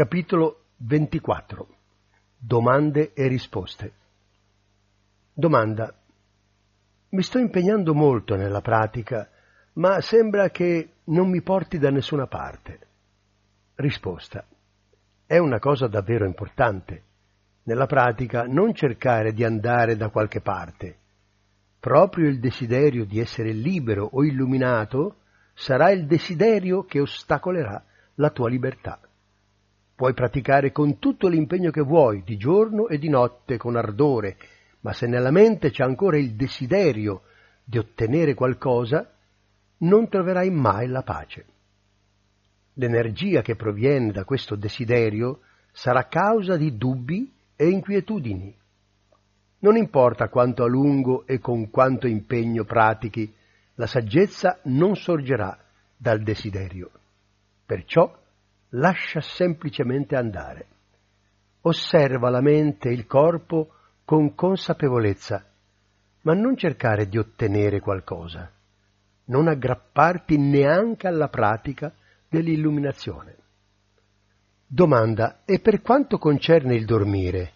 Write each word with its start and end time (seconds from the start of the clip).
Capitolo 0.00 0.60
24 0.78 1.68
Domande 2.38 3.12
e 3.12 3.26
risposte 3.26 3.92
Domanda 5.34 5.94
Mi 7.10 7.22
sto 7.22 7.36
impegnando 7.36 7.92
molto 7.92 8.34
nella 8.34 8.62
pratica, 8.62 9.28
ma 9.74 10.00
sembra 10.00 10.48
che 10.48 10.92
non 11.04 11.28
mi 11.28 11.42
porti 11.42 11.76
da 11.76 11.90
nessuna 11.90 12.26
parte. 12.26 12.78
Risposta 13.74 14.42
È 15.26 15.36
una 15.36 15.58
cosa 15.58 15.86
davvero 15.86 16.24
importante. 16.24 17.02
Nella 17.64 17.84
pratica 17.84 18.44
non 18.44 18.72
cercare 18.72 19.34
di 19.34 19.44
andare 19.44 19.96
da 19.96 20.08
qualche 20.08 20.40
parte. 20.40 20.96
Proprio 21.78 22.26
il 22.26 22.40
desiderio 22.40 23.04
di 23.04 23.20
essere 23.20 23.52
libero 23.52 24.08
o 24.10 24.24
illuminato 24.24 25.16
sarà 25.52 25.90
il 25.90 26.06
desiderio 26.06 26.84
che 26.84 27.00
ostacolerà 27.00 27.84
la 28.14 28.30
tua 28.30 28.48
libertà. 28.48 28.98
Puoi 30.00 30.14
praticare 30.14 30.72
con 30.72 30.98
tutto 30.98 31.28
l'impegno 31.28 31.70
che 31.70 31.82
vuoi, 31.82 32.22
di 32.24 32.38
giorno 32.38 32.88
e 32.88 32.96
di 32.96 33.10
notte, 33.10 33.58
con 33.58 33.76
ardore, 33.76 34.38
ma 34.80 34.94
se 34.94 35.06
nella 35.06 35.30
mente 35.30 35.70
c'è 35.70 35.84
ancora 35.84 36.16
il 36.16 36.36
desiderio 36.36 37.24
di 37.62 37.76
ottenere 37.76 38.32
qualcosa, 38.32 39.12
non 39.80 40.08
troverai 40.08 40.48
mai 40.48 40.88
la 40.88 41.02
pace. 41.02 41.44
L'energia 42.76 43.42
che 43.42 43.56
proviene 43.56 44.10
da 44.10 44.24
questo 44.24 44.56
desiderio 44.56 45.40
sarà 45.70 46.08
causa 46.08 46.56
di 46.56 46.78
dubbi 46.78 47.30
e 47.54 47.68
inquietudini. 47.68 48.56
Non 49.58 49.76
importa 49.76 50.30
quanto 50.30 50.64
a 50.64 50.66
lungo 50.66 51.26
e 51.26 51.40
con 51.40 51.68
quanto 51.68 52.06
impegno 52.06 52.64
pratichi, 52.64 53.30
la 53.74 53.86
saggezza 53.86 54.60
non 54.62 54.96
sorgerà 54.96 55.58
dal 55.94 56.22
desiderio. 56.22 56.90
Perciò 57.66 58.16
lascia 58.70 59.20
semplicemente 59.20 60.16
andare. 60.16 60.66
Osserva 61.62 62.30
la 62.30 62.40
mente 62.40 62.88
e 62.88 62.92
il 62.92 63.06
corpo 63.06 63.74
con 64.04 64.34
consapevolezza, 64.34 65.44
ma 66.22 66.34
non 66.34 66.56
cercare 66.56 67.08
di 67.08 67.18
ottenere 67.18 67.80
qualcosa. 67.80 68.50
Non 69.26 69.48
aggrapparti 69.48 70.36
neanche 70.36 71.06
alla 71.06 71.28
pratica 71.28 71.92
dell'illuminazione. 72.28 73.36
Domanda, 74.66 75.42
e 75.44 75.60
per 75.60 75.80
quanto 75.82 76.18
concerne 76.18 76.74
il 76.74 76.84
dormire, 76.84 77.52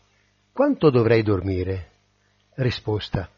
quanto 0.52 0.90
dovrei 0.90 1.22
dormire? 1.22 1.90
Risposta, 2.54 3.28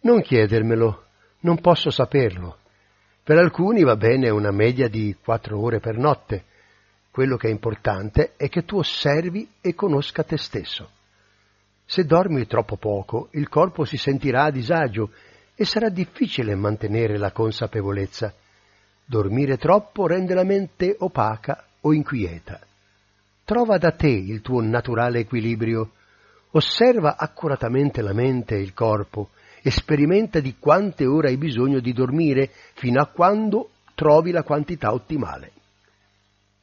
non 0.00 0.20
chiedermelo, 0.20 1.04
non 1.40 1.60
posso 1.60 1.90
saperlo. 1.90 2.58
Per 3.22 3.38
alcuni 3.38 3.82
va 3.82 3.96
bene 3.96 4.30
una 4.30 4.50
media 4.50 4.88
di 4.88 5.16
quattro 5.22 5.60
ore 5.60 5.80
per 5.80 5.96
notte, 5.96 6.44
quello 7.14 7.36
che 7.36 7.46
è 7.46 7.50
importante 7.52 8.32
è 8.34 8.48
che 8.48 8.64
tu 8.64 8.78
osservi 8.78 9.48
e 9.60 9.76
conosca 9.76 10.24
te 10.24 10.36
stesso. 10.36 10.90
Se 11.84 12.04
dormi 12.04 12.44
troppo 12.48 12.76
poco, 12.76 13.28
il 13.34 13.48
corpo 13.48 13.84
si 13.84 13.96
sentirà 13.96 14.46
a 14.46 14.50
disagio 14.50 15.10
e 15.54 15.64
sarà 15.64 15.90
difficile 15.90 16.56
mantenere 16.56 17.16
la 17.16 17.30
consapevolezza. 17.30 18.34
Dormire 19.04 19.58
troppo 19.58 20.08
rende 20.08 20.34
la 20.34 20.42
mente 20.42 20.96
opaca 20.98 21.64
o 21.82 21.92
inquieta. 21.92 22.58
Trova 23.44 23.78
da 23.78 23.92
te 23.92 24.08
il 24.08 24.40
tuo 24.40 24.60
naturale 24.60 25.20
equilibrio, 25.20 25.92
osserva 26.50 27.16
accuratamente 27.16 28.02
la 28.02 28.12
mente 28.12 28.56
e 28.56 28.60
il 28.60 28.74
corpo, 28.74 29.28
e 29.62 29.70
sperimenta 29.70 30.40
di 30.40 30.56
quante 30.58 31.06
ore 31.06 31.28
hai 31.28 31.36
bisogno 31.36 31.78
di 31.78 31.92
dormire 31.92 32.50
fino 32.72 33.00
a 33.00 33.06
quando 33.06 33.70
trovi 33.94 34.32
la 34.32 34.42
quantità 34.42 34.92
ottimale. 34.92 35.53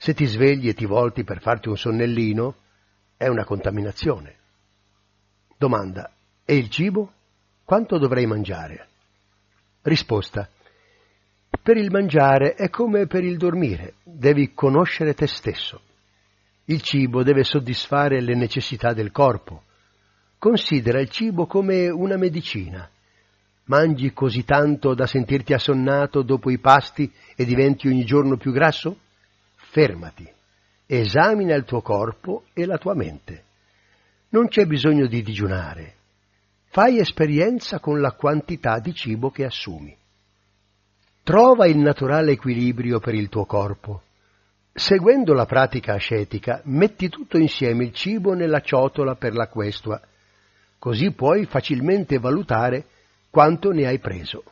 Se 0.04 0.16
ti 0.16 0.26
svegli 0.26 0.68
e 0.68 0.74
ti 0.74 0.88
volti 0.88 1.24
per 1.24 1.42
farti 1.42 1.70
un 1.70 1.78
sonnellino, 1.78 2.56
è 3.16 3.28
una 3.28 3.46
contaminazione. 3.46 4.36
Domanda. 5.56 6.12
E 6.44 6.56
il 6.56 6.70
cibo? 6.70 7.12
Quanto 7.64 8.00
dovrei 8.00 8.26
mangiare? 8.26 8.88
Risposta. 9.84 10.50
Per 11.62 11.78
il 11.78 11.92
mangiare 11.92 12.56
è 12.56 12.72
come 12.72 13.06
per 13.06 13.24
il 13.24 13.38
dormire, 13.38 13.94
devi 14.02 14.56
conoscere 14.56 15.14
te 15.14 15.28
stesso. 15.28 15.80
Il 16.66 16.82
cibo 16.82 17.22
deve 17.22 17.44
soddisfare 17.44 18.22
le 18.22 18.34
necessità 18.34 18.94
del 18.94 19.12
corpo. 19.12 19.66
Considera 20.40 21.00
il 21.00 21.12
cibo 21.12 21.46
come 21.46 21.90
una 21.90 22.18
medicina. 22.18 22.90
Mangi 23.66 24.12
così 24.14 24.44
tanto 24.46 24.96
da 24.96 25.06
sentirti 25.06 25.54
assonnato 25.54 26.24
dopo 26.24 26.50
i 26.50 26.58
pasti 26.58 27.14
e 27.36 27.46
diventi 27.46 27.88
ogni 27.88 28.04
giorno 28.04 28.36
più 28.38 28.52
grasso? 28.52 28.98
Fermati, 29.72 30.30
esamina 30.86 31.56
il 31.56 31.64
tuo 31.64 31.82
corpo 31.82 32.44
e 32.54 32.66
la 32.66 32.78
tua 32.78 32.94
mente. 32.94 33.44
Non 34.30 34.50
c'è 34.50 34.66
bisogno 34.66 35.08
di 35.08 35.22
digiunare. 35.22 35.96
Fai 36.66 37.00
esperienza 37.00 37.80
con 37.80 38.02
la 38.02 38.12
quantità 38.12 38.80
di 38.80 38.94
cibo 38.94 39.30
che 39.30 39.46
assumi. 39.46 39.96
Trova 41.24 41.68
il 41.68 41.78
naturale 41.78 42.32
equilibrio 42.32 43.00
per 43.00 43.14
il 43.14 43.30
tuo 43.30 43.46
corpo. 43.46 44.02
Seguendo 44.74 45.34
la 45.34 45.46
pratica 45.46 45.94
ascetica, 45.94 46.62
metti 46.66 47.08
tutto 47.08 47.38
insieme 47.38 47.86
il 47.86 47.94
cibo 47.94 48.34
nella 48.34 48.60
ciotola 48.60 49.16
per 49.16 49.34
la 49.34 49.48
questua, 49.48 50.02
così 50.80 51.12
puoi 51.12 51.46
facilmente 51.46 52.20
valutare 52.20 52.86
quanto 53.30 53.72
ne 53.72 53.88
hai 53.88 54.00
preso. 54.00 54.44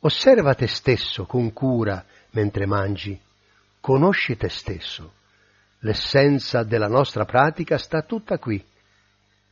Osserva 0.00 0.54
te 0.54 0.66
stesso 0.66 1.24
con 1.24 1.52
cura 1.54 2.04
mentre 2.30 2.66
mangi 2.66 3.18
conosci 3.84 4.34
te 4.38 4.48
stesso. 4.48 5.12
L'essenza 5.80 6.62
della 6.62 6.88
nostra 6.88 7.26
pratica 7.26 7.76
sta 7.76 8.00
tutta 8.00 8.38
qui. 8.38 8.64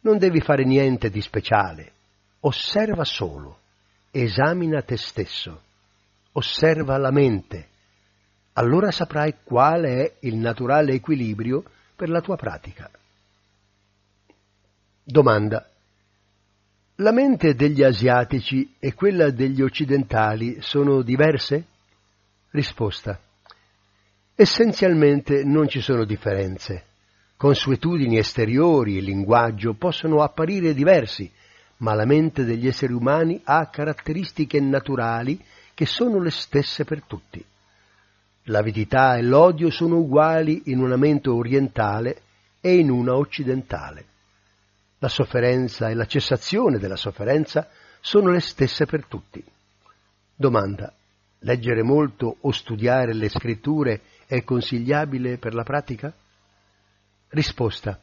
Non 0.00 0.16
devi 0.16 0.40
fare 0.40 0.64
niente 0.64 1.10
di 1.10 1.20
speciale. 1.20 1.92
Osserva 2.40 3.04
solo. 3.04 3.58
Esamina 4.10 4.80
te 4.80 4.96
stesso. 4.96 5.60
Osserva 6.32 6.96
la 6.96 7.10
mente. 7.10 7.68
Allora 8.54 8.90
saprai 8.90 9.34
quale 9.44 10.02
è 10.02 10.12
il 10.20 10.36
naturale 10.36 10.94
equilibrio 10.94 11.62
per 11.94 12.08
la 12.08 12.22
tua 12.22 12.36
pratica. 12.36 12.90
Domanda. 15.04 15.68
La 16.96 17.12
mente 17.12 17.54
degli 17.54 17.82
asiatici 17.82 18.76
e 18.78 18.94
quella 18.94 19.28
degli 19.28 19.60
occidentali 19.60 20.56
sono 20.62 21.02
diverse? 21.02 21.66
Risposta. 22.48 23.20
Essenzialmente 24.42 25.44
non 25.44 25.68
ci 25.68 25.80
sono 25.80 26.04
differenze. 26.04 26.82
Consuetudini 27.36 28.18
esteriori 28.18 28.98
e 28.98 29.00
linguaggio 29.00 29.74
possono 29.74 30.20
apparire 30.20 30.74
diversi, 30.74 31.30
ma 31.76 31.94
la 31.94 32.04
mente 32.04 32.42
degli 32.42 32.66
esseri 32.66 32.92
umani 32.92 33.40
ha 33.44 33.70
caratteristiche 33.70 34.58
naturali 34.58 35.40
che 35.74 35.86
sono 35.86 36.18
le 36.18 36.32
stesse 36.32 36.82
per 36.82 37.04
tutti. 37.04 37.40
L'avidità 38.46 39.14
e 39.14 39.22
l'odio 39.22 39.70
sono 39.70 39.98
uguali 39.98 40.62
in 40.64 40.80
una 40.80 40.96
mente 40.96 41.30
orientale 41.30 42.22
e 42.60 42.78
in 42.78 42.90
una 42.90 43.14
occidentale. 43.14 44.04
La 44.98 45.08
sofferenza 45.08 45.88
e 45.88 45.94
la 45.94 46.06
cessazione 46.06 46.78
della 46.80 46.96
sofferenza 46.96 47.68
sono 48.00 48.32
le 48.32 48.40
stesse 48.40 48.86
per 48.86 49.04
tutti. 49.06 49.40
Domanda. 50.34 50.92
Leggere 51.44 51.84
molto 51.84 52.36
o 52.40 52.50
studiare 52.50 53.14
le 53.14 53.28
scritture 53.28 54.00
è 54.32 54.44
consigliabile 54.44 55.36
per 55.36 55.52
la 55.52 55.62
pratica? 55.62 56.10
Risposta. 57.28 58.00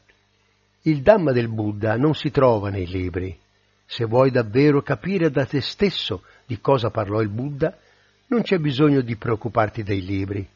Il 0.84 1.02
Dhamma 1.02 1.32
del 1.32 1.48
Buddha 1.48 1.96
non 1.96 2.14
si 2.14 2.30
trova 2.30 2.70
nei 2.70 2.86
libri. 2.86 3.36
Se 3.84 4.06
vuoi 4.06 4.30
davvero 4.30 4.84
capire 4.84 5.32
da 5.32 5.48
te 5.48 5.60
stesso 5.60 6.22
di 6.46 6.62
cosa 6.62 6.92
parlò 6.92 7.22
il 7.22 7.30
Buddha, 7.30 7.76
non 8.28 8.44
c'è 8.44 8.60
bisogno 8.60 9.02
di 9.02 9.16
preoccuparti 9.16 9.82
dei 9.82 10.06
libri. 10.06 10.48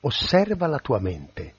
Osserva 0.00 0.66
la 0.66 0.80
tua 0.80 0.98
mente. 0.98 1.54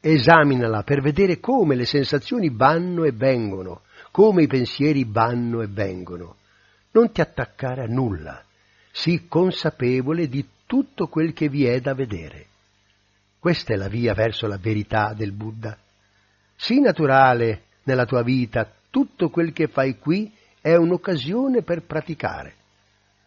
Esaminala 0.00 0.82
per 0.82 1.00
vedere 1.00 1.38
come 1.38 1.76
le 1.76 1.84
sensazioni 1.84 2.50
vanno 2.50 3.04
e 3.04 3.12
vengono, 3.12 3.82
come 4.10 4.42
i 4.42 4.48
pensieri 4.48 5.06
vanno 5.06 5.62
e 5.62 5.68
vengono. 5.68 6.38
Non 6.90 7.12
ti 7.12 7.20
attaccare 7.20 7.84
a 7.84 7.86
nulla. 7.86 8.42
Sii 8.90 9.28
consapevole 9.28 10.26
di 10.26 10.44
tutto 10.66 11.06
quel 11.06 11.32
che 11.32 11.48
vi 11.48 11.66
è 11.66 11.80
da 11.80 11.94
vedere. 11.94 12.48
Questa 13.40 13.72
è 13.72 13.76
la 13.76 13.88
via 13.88 14.12
verso 14.12 14.46
la 14.46 14.58
verità 14.58 15.14
del 15.14 15.32
Buddha. 15.32 15.74
Sii 16.56 16.80
naturale 16.80 17.62
nella 17.84 18.04
tua 18.04 18.22
vita, 18.22 18.70
tutto 18.90 19.30
quel 19.30 19.54
che 19.54 19.66
fai 19.66 19.98
qui 19.98 20.30
è 20.60 20.74
un'occasione 20.74 21.62
per 21.62 21.80
praticare. 21.82 22.52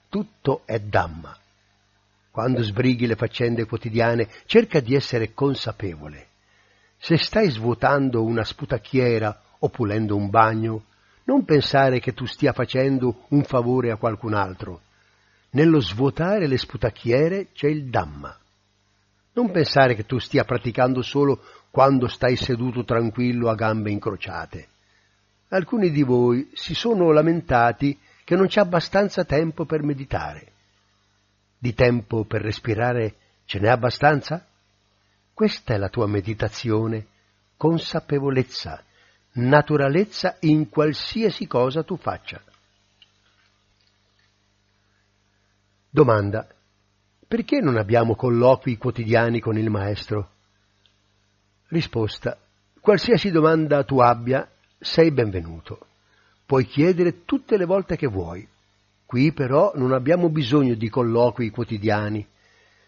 Tutto 0.09 0.61
è 0.65 0.77
Dhamma. 0.77 1.35
Quando 2.29 2.61
sbrighi 2.61 3.07
le 3.07 3.15
faccende 3.15 3.65
quotidiane, 3.65 4.29
cerca 4.45 4.79
di 4.79 4.93
essere 4.93 5.33
consapevole. 5.33 6.27
Se 6.99 7.17
stai 7.17 7.49
svuotando 7.49 8.23
una 8.23 8.43
sputacchiera 8.43 9.41
o 9.57 9.69
pulendo 9.69 10.15
un 10.15 10.29
bagno, 10.29 10.83
non 11.23 11.43
pensare 11.43 11.99
che 11.99 12.13
tu 12.13 12.25
stia 12.25 12.53
facendo 12.53 13.25
un 13.29 13.43
favore 13.43 13.89
a 13.89 13.95
qualcun 13.95 14.35
altro. 14.35 14.81
Nello 15.51 15.79
svuotare 15.79 16.45
le 16.45 16.59
sputacchiere 16.59 17.47
c'è 17.53 17.67
il 17.67 17.85
Dhamma. 17.85 18.37
Non 19.33 19.51
pensare 19.51 19.95
che 19.95 20.05
tu 20.05 20.19
stia 20.19 20.43
praticando 20.43 21.01
solo 21.01 21.43
quando 21.71 22.07
stai 22.07 22.35
seduto 22.35 22.83
tranquillo 22.83 23.49
a 23.49 23.55
gambe 23.55 23.89
incrociate. 23.89 24.67
Alcuni 25.49 25.89
di 25.91 26.03
voi 26.03 26.51
si 26.53 26.75
sono 26.75 27.11
lamentati 27.11 27.97
che 28.23 28.35
non 28.35 28.47
c'è 28.47 28.59
abbastanza 28.59 29.23
tempo 29.23 29.65
per 29.65 29.81
meditare. 29.81 30.51
Di 31.57 31.73
tempo 31.73 32.25
per 32.25 32.41
respirare 32.41 33.15
ce 33.45 33.59
n'è 33.59 33.69
abbastanza? 33.69 34.45
Questa 35.33 35.73
è 35.73 35.77
la 35.77 35.89
tua 35.89 36.07
meditazione, 36.07 37.07
consapevolezza, 37.57 38.83
naturalezza 39.33 40.37
in 40.41 40.69
qualsiasi 40.69 41.47
cosa 41.47 41.81
tu 41.83 41.97
faccia. 41.97 42.41
Domanda. 45.89 46.52
Perché 47.27 47.59
non 47.59 47.77
abbiamo 47.77 48.15
colloqui 48.15 48.77
quotidiani 48.77 49.39
con 49.39 49.57
il 49.57 49.69
maestro? 49.69 50.29
Risposta. 51.69 52.37
Qualsiasi 52.79 53.31
domanda 53.31 53.83
tu 53.83 53.99
abbia, 53.99 54.47
sei 54.79 55.11
benvenuto. 55.11 55.87
Puoi 56.45 56.65
chiedere 56.65 57.23
tutte 57.25 57.57
le 57.57 57.65
volte 57.65 57.95
che 57.95 58.07
vuoi. 58.07 58.47
Qui 59.05 59.31
però 59.31 59.71
non 59.75 59.93
abbiamo 59.93 60.29
bisogno 60.29 60.75
di 60.75 60.89
colloqui 60.89 61.49
quotidiani. 61.49 62.25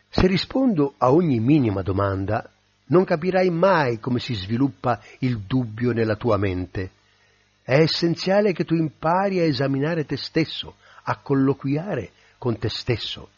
Se 0.09 0.27
rispondo 0.27 0.95
a 0.97 1.11
ogni 1.11 1.39
minima 1.39 1.81
domanda, 1.81 2.49
non 2.87 3.03
capirai 3.03 3.49
mai 3.49 3.99
come 3.99 4.19
si 4.19 4.33
sviluppa 4.33 5.01
il 5.19 5.39
dubbio 5.39 5.91
nella 5.91 6.15
tua 6.15 6.37
mente. 6.37 6.91
È 7.63 7.73
essenziale 7.73 8.53
che 8.53 8.65
tu 8.65 8.75
impari 8.75 9.39
a 9.39 9.43
esaminare 9.43 10.05
te 10.05 10.17
stesso, 10.17 10.75
a 11.03 11.17
colloquiare 11.17 12.11
con 12.37 12.57
te 12.57 12.69
stesso. 12.69 13.29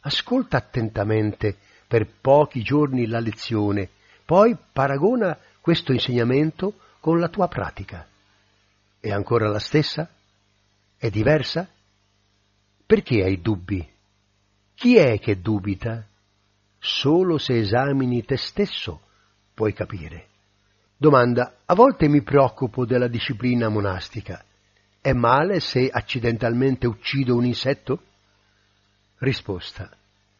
Ascolta 0.00 0.56
attentamente 0.56 1.56
per 1.86 2.08
pochi 2.20 2.62
giorni 2.62 3.06
la 3.06 3.20
lezione, 3.20 3.88
poi 4.24 4.56
paragona 4.72 5.36
questo 5.60 5.92
insegnamento 5.92 6.74
con 7.00 7.18
la 7.18 7.28
tua 7.28 7.48
pratica. 7.48 8.06
È 8.98 9.10
ancora 9.10 9.48
la 9.48 9.58
stessa? 9.58 10.08
È 10.96 11.10
diversa? 11.10 11.68
Perché 12.86 13.22
hai 13.22 13.40
dubbi? 13.40 13.86
Chi 14.74 14.96
è 14.96 15.18
che 15.18 15.40
dubita? 15.40 16.06
Solo 16.78 17.38
se 17.38 17.58
esamini 17.58 18.24
te 18.24 18.36
stesso 18.36 19.02
puoi 19.52 19.72
capire. 19.72 20.26
Domanda. 20.96 21.54
A 21.66 21.74
volte 21.74 22.08
mi 22.08 22.22
preoccupo 22.22 22.84
della 22.84 23.08
disciplina 23.08 23.68
monastica. 23.68 24.44
È 25.00 25.12
male 25.12 25.60
se 25.60 25.88
accidentalmente 25.88 26.86
uccido 26.86 27.36
un 27.36 27.44
insetto? 27.44 28.02
Risposta. 29.20 29.90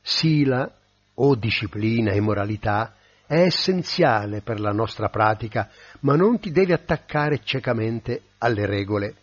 Sila 0.01 0.71
o 1.15 1.35
disciplina 1.35 2.13
e 2.13 2.21
moralità 2.21 2.95
è 3.27 3.43
essenziale 3.43 4.41
per 4.41 4.59
la 4.59 4.71
nostra 4.71 5.11
pratica, 5.11 5.71
ma 6.01 6.17
non 6.17 6.41
ti 6.41 6.51
devi 6.51 6.73
attaccare 6.73 7.43
ciecamente 7.45 8.23
alle 8.39 8.65
regole. 8.65 9.15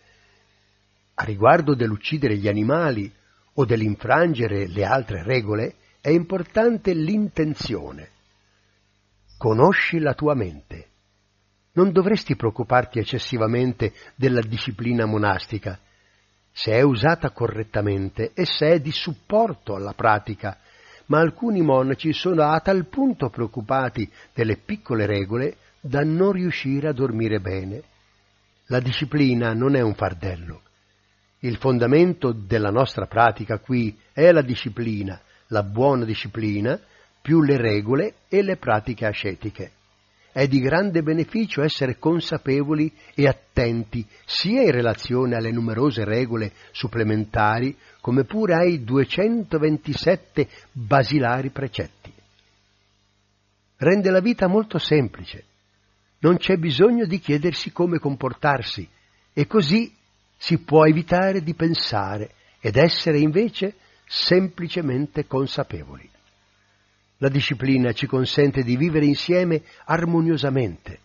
A 1.14 1.24
riguardo 1.24 1.74
dell'uccidere 1.74 2.36
gli 2.36 2.46
animali 2.46 3.12
o 3.54 3.64
dell'infrangere 3.64 4.68
le 4.68 4.84
altre 4.84 5.24
regole, 5.24 5.74
è 6.00 6.10
importante 6.10 6.94
l'intenzione. 6.94 8.10
Conosci 9.36 9.98
la 9.98 10.14
tua 10.14 10.34
mente. 10.36 10.86
Non 11.72 11.90
dovresti 11.90 12.36
preoccuparti 12.36 13.00
eccessivamente 13.00 13.92
della 14.14 14.40
disciplina 14.40 15.04
monastica. 15.04 15.80
Se 16.52 16.72
è 16.72 16.82
usata 16.82 17.30
correttamente, 17.30 18.32
essa 18.34 18.66
è 18.66 18.80
di 18.80 18.90
supporto 18.90 19.74
alla 19.74 19.92
pratica, 19.92 20.58
ma 21.06 21.20
alcuni 21.20 21.62
monaci 21.62 22.12
sono 22.12 22.42
a 22.42 22.60
tal 22.60 22.86
punto 22.86 23.30
preoccupati 23.30 24.10
delle 24.34 24.56
piccole 24.56 25.06
regole 25.06 25.56
da 25.80 26.02
non 26.02 26.32
riuscire 26.32 26.88
a 26.88 26.92
dormire 26.92 27.40
bene. 27.40 27.82
La 28.66 28.80
disciplina 28.80 29.52
non 29.52 29.74
è 29.74 29.80
un 29.80 29.94
fardello. 29.94 30.62
Il 31.40 31.56
fondamento 31.56 32.32
della 32.32 32.70
nostra 32.70 33.06
pratica 33.06 33.58
qui 33.58 33.96
è 34.12 34.32
la 34.32 34.42
disciplina, 34.42 35.20
la 35.48 35.62
buona 35.62 36.04
disciplina, 36.04 36.78
più 37.22 37.42
le 37.42 37.56
regole 37.56 38.14
e 38.28 38.42
le 38.42 38.56
pratiche 38.56 39.06
ascetiche. 39.06 39.72
È 40.38 40.46
di 40.46 40.60
grande 40.60 41.02
beneficio 41.02 41.64
essere 41.64 41.98
consapevoli 41.98 42.92
e 43.12 43.26
attenti 43.26 44.06
sia 44.24 44.62
in 44.62 44.70
relazione 44.70 45.34
alle 45.34 45.50
numerose 45.50 46.04
regole 46.04 46.52
supplementari 46.70 47.76
come 48.00 48.22
pure 48.22 48.54
ai 48.54 48.84
227 48.84 50.48
basilari 50.70 51.50
precetti. 51.50 52.12
Rende 53.78 54.10
la 54.12 54.20
vita 54.20 54.46
molto 54.46 54.78
semplice. 54.78 55.42
Non 56.20 56.36
c'è 56.36 56.54
bisogno 56.54 57.04
di 57.04 57.18
chiedersi 57.18 57.72
come 57.72 57.98
comportarsi 57.98 58.88
e 59.32 59.46
così 59.48 59.92
si 60.36 60.58
può 60.58 60.84
evitare 60.86 61.42
di 61.42 61.54
pensare 61.54 62.30
ed 62.60 62.76
essere 62.76 63.18
invece 63.18 63.74
semplicemente 64.06 65.26
consapevoli. 65.26 66.08
La 67.20 67.28
disciplina 67.28 67.92
ci 67.92 68.06
consente 68.06 68.62
di 68.62 68.76
vivere 68.76 69.04
insieme 69.04 69.62
armoniosamente. 69.84 71.00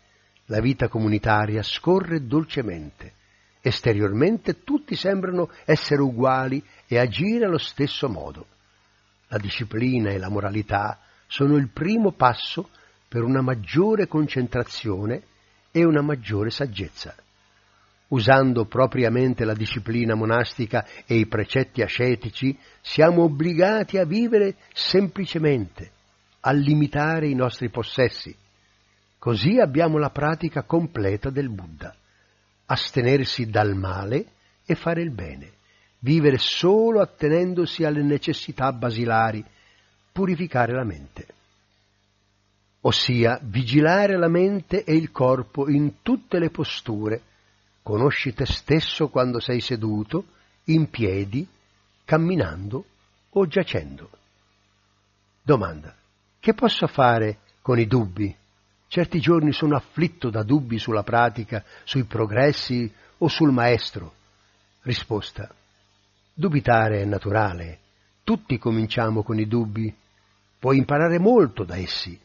La 0.46 0.60
vita 0.60 0.88
comunitaria 0.88 1.64
scorre 1.64 2.28
dolcemente. 2.28 3.14
Esteriormente 3.62 4.64
tutti 4.64 4.96
sembrano 4.96 5.50
essere 5.66 6.02
uguali 6.02 6.64
e 6.86 7.00
agire 7.00 7.46
allo 7.46 7.58
stesso 7.58 8.10
modo. 8.10 8.46
La 9.30 9.38
disciplina 9.38 10.12
e 10.12 10.20
la 10.20 10.30
moralità 10.30 11.00
sono 11.26 11.56
il 11.56 11.70
primo 11.70 12.12
passo 12.12 12.70
per 13.08 13.24
una 13.24 13.42
maggiore 13.42 14.08
concentrazione 14.08 15.24
e 15.72 15.84
una 15.84 16.02
maggiore 16.02 16.52
saggezza 16.52 17.16
usando 18.14 18.66
propriamente 18.66 19.44
la 19.44 19.54
disciplina 19.54 20.14
monastica 20.14 20.86
e 21.06 21.16
i 21.16 21.26
precetti 21.26 21.82
ascetici, 21.82 22.58
siamo 22.80 23.24
obbligati 23.24 23.98
a 23.98 24.06
vivere 24.06 24.56
semplicemente, 24.72 25.92
a 26.46 26.52
limitare 26.52 27.28
i 27.28 27.36
nostri 27.36 27.70
possessi. 27.70 28.36
Così 29.18 29.60
abbiamo 29.60 29.98
la 29.98 30.10
pratica 30.10 30.64
completa 30.64 31.30
del 31.30 31.50
Buddha, 31.50 31.96
astenersi 32.66 33.50
dal 33.50 33.76
male 33.76 34.26
e 34.66 34.76
fare 34.76 35.02
il 35.02 35.12
bene, 35.12 35.52
vivere 36.00 36.38
solo 36.38 37.00
attenendosi 37.00 37.84
alle 37.86 38.04
necessità 38.04 38.72
basilari, 38.74 39.44
purificare 40.12 40.74
la 40.74 40.84
mente. 40.84 41.28
Ossia, 42.82 43.40
vigilare 43.42 44.18
la 44.18 44.28
mente 44.28 44.84
e 44.84 44.94
il 44.94 45.12
corpo 45.12 45.70
in 45.70 46.02
tutte 46.02 46.40
le 46.40 46.50
posture, 46.50 47.22
Conosci 47.84 48.34
te 48.34 48.46
stesso 48.46 49.10
quando 49.10 49.42
sei 49.42 49.60
seduto, 49.60 50.24
in 50.66 50.90
piedi, 50.90 51.46
camminando 52.06 52.86
o 53.32 53.46
giacendo. 53.46 54.10
Domanda. 55.42 56.03
Che 56.44 56.54
posso 56.54 56.88
fare 56.88 57.38
con 57.62 57.80
i 57.80 57.88
dubbi? 57.88 58.36
Certi 58.90 59.22
giorni 59.22 59.54
sono 59.54 59.78
afflitto 59.78 60.30
da 60.30 60.44
dubbi 60.44 60.78
sulla 60.78 61.02
pratica, 61.02 61.64
sui 61.86 62.04
progressi 62.04 62.94
o 63.20 63.30
sul 63.30 63.54
maestro. 63.54 64.14
Risposta. 64.82 65.50
Dubitare 66.34 67.00
è 67.00 67.06
naturale. 67.06 67.80
Tutti 68.26 68.58
cominciamo 68.58 69.24
con 69.24 69.40
i 69.40 69.48
dubbi. 69.48 69.96
Puoi 70.60 70.76
imparare 70.80 71.18
molto 71.18 71.64
da 71.64 71.78
essi. 71.78 72.20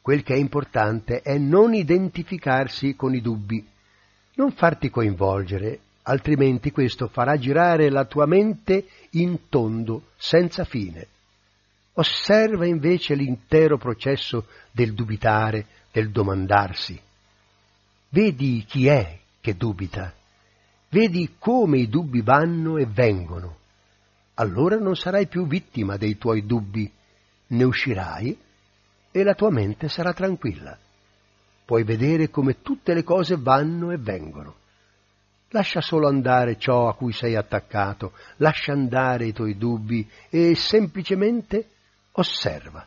Quel 0.00 0.22
che 0.22 0.34
è 0.34 0.38
importante 0.38 1.20
è 1.22 1.36
non 1.36 1.74
identificarsi 1.74 2.94
con 2.94 3.16
i 3.16 3.20
dubbi 3.20 3.66
non 4.34 4.52
farti 4.52 4.90
coinvolgere, 4.90 5.80
altrimenti 6.02 6.70
questo 6.70 7.08
farà 7.08 7.36
girare 7.36 7.90
la 7.90 8.04
tua 8.04 8.26
mente 8.26 8.86
in 9.14 9.48
tondo, 9.48 10.10
senza 10.16 10.62
fine. 10.62 11.08
Osserva 11.96 12.66
invece 12.66 13.14
l'intero 13.14 13.76
processo 13.76 14.46
del 14.70 14.94
dubitare, 14.94 15.66
del 15.92 16.10
domandarsi. 16.10 16.98
Vedi 18.08 18.64
chi 18.66 18.86
è 18.86 19.18
che 19.40 19.56
dubita, 19.56 20.12
vedi 20.88 21.34
come 21.38 21.78
i 21.78 21.88
dubbi 21.88 22.22
vanno 22.22 22.78
e 22.78 22.86
vengono. 22.86 23.56
Allora 24.34 24.76
non 24.76 24.96
sarai 24.96 25.26
più 25.26 25.46
vittima 25.46 25.96
dei 25.96 26.16
tuoi 26.16 26.44
dubbi, 26.46 26.90
ne 27.48 27.64
uscirai 27.64 28.38
e 29.10 29.22
la 29.22 29.34
tua 29.34 29.50
mente 29.50 29.88
sarà 29.88 30.12
tranquilla 30.12 30.78
puoi 31.66 31.82
vedere 31.82 32.30
come 32.30 32.62
tutte 32.62 32.94
le 32.94 33.02
cose 33.02 33.36
vanno 33.36 33.90
e 33.90 33.98
vengono. 33.98 34.54
Lascia 35.50 35.80
solo 35.80 36.06
andare 36.06 36.58
ciò 36.58 36.88
a 36.88 36.94
cui 36.94 37.12
sei 37.12 37.34
attaccato, 37.34 38.12
lascia 38.36 38.72
andare 38.72 39.26
i 39.26 39.32
tuoi 39.32 39.58
dubbi 39.58 40.08
e 40.30 40.54
semplicemente 40.54 41.70
osserva. 42.16 42.86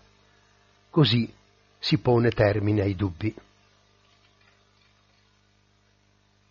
Così 0.89 1.31
si 1.77 1.97
pone 1.97 2.29
termine 2.29 2.81
ai 2.81 2.95
dubbi. 2.95 3.33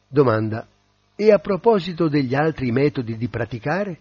Domanda. 0.07 0.67
E 1.15 1.33
a 1.33 1.39
proposito 1.39 2.09
degli 2.09 2.35
altri 2.35 2.71
metodi 2.71 3.17
di 3.17 3.29
praticare? 3.29 3.99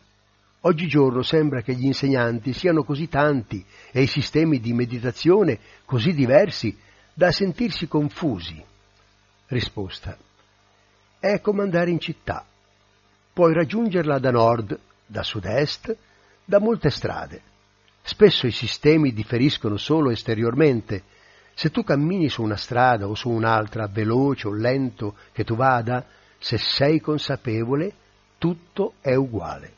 Oggigiorno 0.62 1.24
sembra 1.24 1.62
che 1.62 1.74
gli 1.74 1.86
insegnanti 1.86 2.54
siano 2.54 2.84
così 2.84 3.08
tanti 3.08 3.64
e 3.92 4.02
i 4.02 4.08
sistemi 4.08 4.60
di 4.60 4.74
meditazione 4.74 5.60
così 5.86 6.14
diversi 6.14 6.78
da 7.14 7.32
sentirsi 7.32 7.88
confusi. 7.88 8.64
Risposta. 9.48 10.16
È 11.20 11.42
come 11.42 11.64
andare 11.64 11.90
in 11.90 12.00
città. 12.00 12.46
Puoi 13.34 13.54
raggiungerla 13.54 14.20
da 14.20 14.30
nord, 14.30 14.80
da 15.06 15.24
sud-est, 15.24 15.96
da 16.46 16.60
molte 16.60 16.90
strade. 16.90 17.42
Spesso 18.08 18.48
i 18.48 18.52
sistemi 18.52 19.12
differiscono 19.12 19.76
solo 19.76 20.12
esteriormente. 20.12 21.04
Se 21.54 21.72
tu 21.72 21.84
cammini 21.84 22.30
su 22.30 22.42
una 22.42 22.56
strada 22.56 23.06
o 23.06 23.16
su 23.16 23.30
un'altra, 23.30 23.90
veloce 23.92 24.48
o 24.48 24.54
lento 24.54 25.18
che 25.34 25.44
tu 25.44 25.58
vada, 25.58 26.06
se 26.38 26.58
sei 26.58 27.02
consapevole, 27.02 27.92
tutto 28.38 28.94
è 29.02 29.14
uguale. 29.14 29.74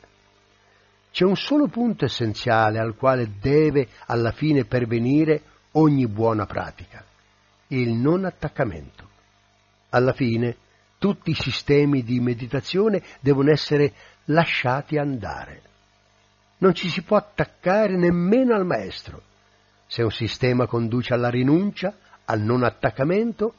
C'è 1.10 1.24
un 1.24 1.34
solo 1.34 1.66
punto 1.66 2.04
essenziale 2.04 2.78
al 2.78 2.94
quale 2.94 3.32
deve 3.40 3.88
alla 4.06 4.30
fine 4.30 4.64
pervenire 4.64 5.42
ogni 5.72 6.06
buona 6.06 6.46
pratica, 6.46 7.04
il 7.66 7.94
non 7.94 8.24
attaccamento. 8.24 9.08
Alla 9.88 10.12
fine 10.12 10.56
tutti 10.98 11.30
i 11.30 11.34
sistemi 11.34 12.04
di 12.04 12.20
meditazione 12.20 13.02
devono 13.18 13.50
essere 13.50 13.92
lasciati 14.26 14.98
andare. 14.98 15.62
Non 16.60 16.74
ci 16.74 16.88
si 16.88 17.02
può 17.02 17.16
attaccare 17.16 17.96
nemmeno 17.96 18.54
al 18.54 18.66
maestro. 18.66 19.22
Se 19.86 20.02
un 20.02 20.10
sistema 20.10 20.66
conduce 20.66 21.14
alla 21.14 21.30
rinuncia, 21.30 21.94
al 22.26 22.40
non 22.40 22.62
attaccamento, 22.64 23.54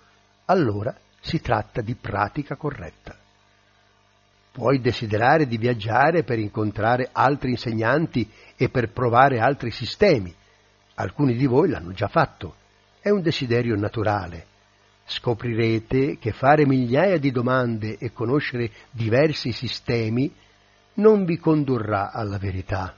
allora 0.45 0.95
si 1.19 1.41
tratta 1.41 1.81
di 1.81 1.95
pratica 1.95 2.55
corretta. 2.55 3.15
Puoi 4.51 4.79
desiderare 4.79 5.47
di 5.47 5.57
viaggiare 5.57 6.23
per 6.23 6.37
incontrare 6.37 7.09
altri 7.11 7.51
insegnanti 7.51 8.29
e 8.55 8.69
per 8.69 8.91
provare 8.91 9.39
altri 9.39 9.71
sistemi. 9.71 10.33
Alcuni 10.95 11.35
di 11.35 11.47
voi 11.47 11.69
l'hanno 11.69 11.93
già 11.93 12.07
fatto. 12.07 12.55
È 12.99 13.09
un 13.09 13.21
desiderio 13.21 13.75
naturale. 13.75 14.45
Scoprirete 15.05 16.17
che 16.19 16.33
fare 16.33 16.67
migliaia 16.67 17.17
di 17.17 17.31
domande 17.31 17.97
e 17.97 18.11
conoscere 18.11 18.69
diversi 18.91 19.51
sistemi 19.51 20.31
non 21.01 21.25
vi 21.25 21.37
condurrà 21.37 22.11
alla 22.11 22.37
verità. 22.37 22.95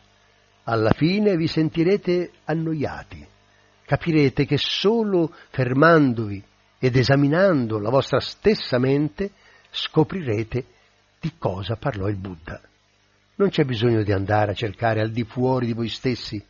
Alla 0.65 0.91
fine 0.91 1.35
vi 1.37 1.47
sentirete 1.47 2.31
annoiati. 2.43 3.25
Capirete 3.85 4.45
che 4.45 4.57
solo 4.57 5.33
fermandovi 5.49 6.43
ed 6.77 6.95
esaminando 6.95 7.79
la 7.79 7.89
vostra 7.89 8.19
stessa 8.19 8.77
mente 8.77 9.31
scoprirete 9.71 10.65
di 11.19 11.31
cosa 11.37 11.77
parlò 11.77 12.07
il 12.09 12.17
Buddha. 12.17 12.61
Non 13.35 13.49
c'è 13.49 13.63
bisogno 13.63 14.03
di 14.03 14.11
andare 14.11 14.51
a 14.51 14.55
cercare 14.55 15.01
al 15.01 15.11
di 15.11 15.23
fuori 15.23 15.67
di 15.67 15.73
voi 15.73 15.89
stessi. 15.89 16.43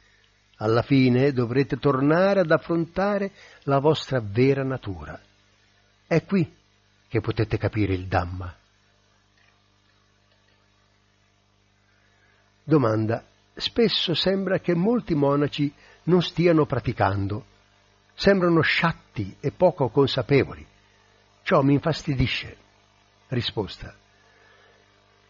Alla 0.57 0.81
fine 0.81 1.31
dovrete 1.31 1.77
tornare 1.77 2.41
ad 2.41 2.51
affrontare 2.51 3.31
la 3.63 3.79
vostra 3.79 4.22
vera 4.24 4.63
natura. 4.63 5.19
È 6.05 6.24
qui 6.25 6.51
che 7.07 7.22
potete 7.22 7.57
capire 7.57 7.93
il 7.93 8.07
Dhamma. 8.07 8.53
Domanda. 12.63 13.22
Spesso 13.55 14.13
sembra 14.13 14.60
che 14.60 14.74
molti 14.74 15.13
monaci 15.13 15.72
non 16.03 16.22
stiano 16.22 16.65
praticando. 16.65 17.46
Sembrano 18.13 18.62
sciatti 18.62 19.36
e 19.39 19.51
poco 19.51 19.89
consapevoli. 19.89 20.65
Ciò 21.43 21.62
mi 21.62 21.74
infastidisce. 21.74 22.55
Risposta. 23.27 23.93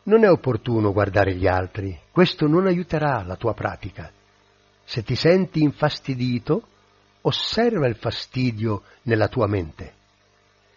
Non 0.03 0.23
è 0.23 0.29
opportuno 0.29 0.91
guardare 0.91 1.33
gli 1.35 1.47
altri, 1.47 1.97
questo 2.11 2.45
non 2.45 2.67
aiuterà 2.67 3.23
la 3.23 3.35
tua 3.35 3.53
pratica. 3.53 4.11
Se 4.83 5.01
ti 5.01 5.15
senti 5.15 5.61
infastidito, 5.61 6.67
osserva 7.21 7.87
il 7.87 7.95
fastidio 7.95 8.83
nella 9.03 9.27
tua 9.27 9.47
mente. 9.47 9.93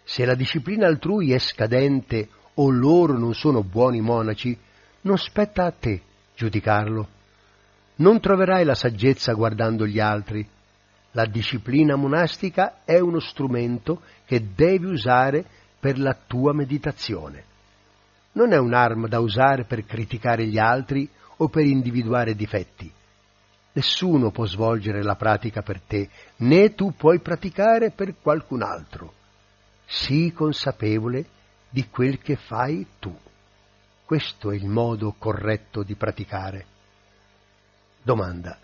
Se 0.05 0.25
la 0.25 0.35
disciplina 0.35 0.87
altrui 0.87 1.33
è 1.33 1.39
scadente 1.39 2.29
o 2.55 2.71
loro 2.71 3.19
non 3.19 3.35
sono 3.35 3.63
buoni 3.65 4.01
monaci, 4.01 4.57
non 5.03 5.19
spetta 5.19 5.65
a 5.65 5.73
te 5.73 6.03
giudicarlo. 6.37 7.09
Non 7.97 8.21
troverai 8.21 8.65
la 8.65 8.75
saggezza 8.75 9.33
guardando 9.33 9.87
gli 9.87 9.99
altri. 9.99 10.47
La 11.13 11.27
disciplina 11.27 11.97
monastica 11.97 12.85
è 12.85 13.01
uno 13.01 13.19
strumento 13.19 14.03
che 14.27 14.53
devi 14.55 14.85
usare 14.85 15.45
per 15.81 15.99
la 15.99 16.15
tua 16.15 16.53
meditazione 16.53 17.55
non 18.37 18.53
è 18.53 18.59
un'arma 18.59 19.09
da 19.09 19.19
usare 19.19 19.65
per 19.65 19.85
criticare 19.85 20.47
gli 20.47 20.59
altri 20.59 21.09
o 21.39 21.49
per 21.49 21.65
individuare 21.65 22.35
difetti. 22.35 22.91
Nessuno 23.73 24.31
può 24.31 24.47
svolgere 24.47 25.03
la 25.03 25.17
pratica 25.17 25.63
per 25.63 25.81
te, 25.81 26.09
né 26.37 26.75
tu 26.75 26.95
puoi 26.95 27.21
praticare 27.21 27.91
per 27.91 28.15
qualcun 28.21 28.63
altro. 28.63 29.13
Sii 29.87 30.33
consapevole 30.33 31.25
di 31.69 31.89
quel 31.89 32.19
che 32.19 32.37
fai 32.37 32.87
tu. 32.99 33.15
Questo 34.07 34.53
è 34.53 34.55
il 34.55 34.69
modo 34.69 35.17
corretto 35.19 35.83
di 35.83 35.97
praticare. 35.97 36.65
Domanda. 38.05 38.57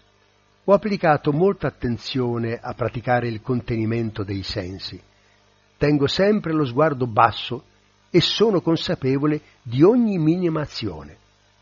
Ho 0.62 0.72
applicato 0.72 1.32
molta 1.32 1.66
attenzione 1.66 2.60
a 2.62 2.74
praticare 2.74 3.26
il 3.26 3.42
contenimento 3.42 4.22
dei 4.22 4.44
sensi. 4.44 5.02
Tengo 5.76 6.06
sempre 6.06 6.52
lo 6.52 6.64
sguardo 6.64 7.08
basso 7.08 7.64
e 8.08 8.20
sono 8.20 8.60
consapevole 8.60 9.40
di 9.62 9.82
ogni 9.82 10.16
minima 10.16 10.60
azione. 10.60 11.16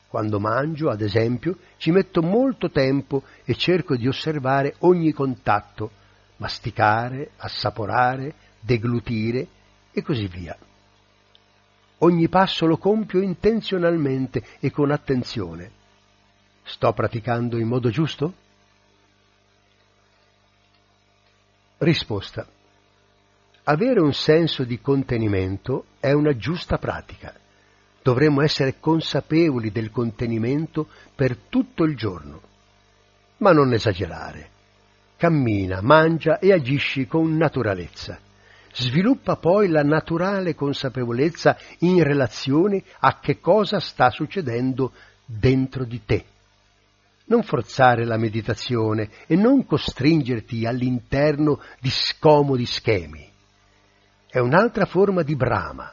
Quando 0.08 0.38
mangio, 0.38 0.90
ad 0.90 1.00
esempio, 1.00 1.56
ci 1.78 1.90
metto 1.90 2.20
molto 2.20 2.70
tempo 2.70 3.22
e 3.46 3.54
cerco 3.54 3.96
di 3.96 4.06
osservare 4.06 4.74
ogni 4.80 5.12
contatto, 5.12 5.90
masticare, 6.36 7.30
assaporare, 7.38 8.34
deglutire 8.60 9.46
e 9.90 10.02
così 10.02 10.26
via. 10.26 10.54
Ogni 12.02 12.28
passo 12.28 12.66
lo 12.66 12.78
compio 12.78 13.20
intenzionalmente 13.20 14.42
e 14.58 14.70
con 14.70 14.90
attenzione. 14.90 15.70
Sto 16.64 16.92
praticando 16.92 17.58
in 17.58 17.68
modo 17.68 17.90
giusto? 17.90 18.32
Risposta. 21.78 22.46
Avere 23.64 24.00
un 24.00 24.14
senso 24.14 24.64
di 24.64 24.80
contenimento 24.80 25.86
è 26.00 26.12
una 26.12 26.34
giusta 26.36 26.78
pratica. 26.78 27.34
Dovremmo 28.02 28.40
essere 28.40 28.80
consapevoli 28.80 29.70
del 29.70 29.90
contenimento 29.90 30.88
per 31.14 31.36
tutto 31.48 31.84
il 31.84 31.96
giorno. 31.96 32.40
Ma 33.38 33.52
non 33.52 33.74
esagerare. 33.74 34.48
Cammina, 35.16 35.82
mangia 35.82 36.38
e 36.38 36.52
agisci 36.52 37.06
con 37.06 37.36
naturalezza. 37.36 38.18
Sviluppa 38.72 39.36
poi 39.36 39.68
la 39.68 39.82
naturale 39.82 40.54
consapevolezza 40.54 41.56
in 41.80 42.02
relazione 42.02 42.82
a 43.00 43.18
che 43.18 43.40
cosa 43.40 43.80
sta 43.80 44.10
succedendo 44.10 44.92
dentro 45.24 45.84
di 45.84 46.04
te. 46.04 46.24
Non 47.26 47.42
forzare 47.42 48.04
la 48.04 48.16
meditazione 48.16 49.08
e 49.26 49.36
non 49.36 49.64
costringerti 49.64 50.66
all'interno 50.66 51.60
di 51.80 51.90
scomodi 51.90 52.66
schemi 52.66 53.30
è 54.30 54.38
un'altra 54.38 54.86
forma 54.86 55.22
di 55.22 55.34
brama. 55.34 55.92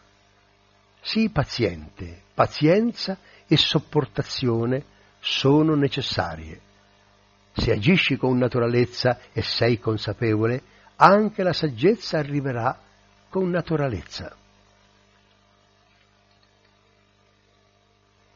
Sii 1.01 1.29
paziente, 1.29 2.21
pazienza 2.35 3.17
e 3.47 3.57
sopportazione 3.57 4.83
sono 5.19 5.73
necessarie. 5.73 6.61
Se 7.51 7.71
agisci 7.71 8.15
con 8.15 8.37
naturalezza 8.37 9.17
e 9.33 9.41
sei 9.41 9.79
consapevole, 9.79 10.61
anche 10.97 11.43
la 11.43 11.53
saggezza 11.53 12.17
arriverà 12.17 12.77
con 13.29 13.49
naturalezza. 13.49 14.35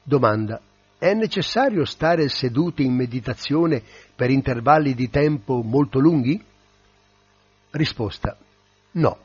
Domanda. 0.03 0.62
È 0.98 1.13
necessario 1.13 1.84
stare 1.84 2.30
seduti 2.30 2.84
in 2.84 2.94
meditazione 2.94 3.82
per 4.15 4.30
intervalli 4.30 4.94
di 4.94 5.10
tempo 5.10 5.63
molto 5.63 5.98
lunghi? 5.98 6.39
Risposta. 7.72 8.38
No. 8.91 9.18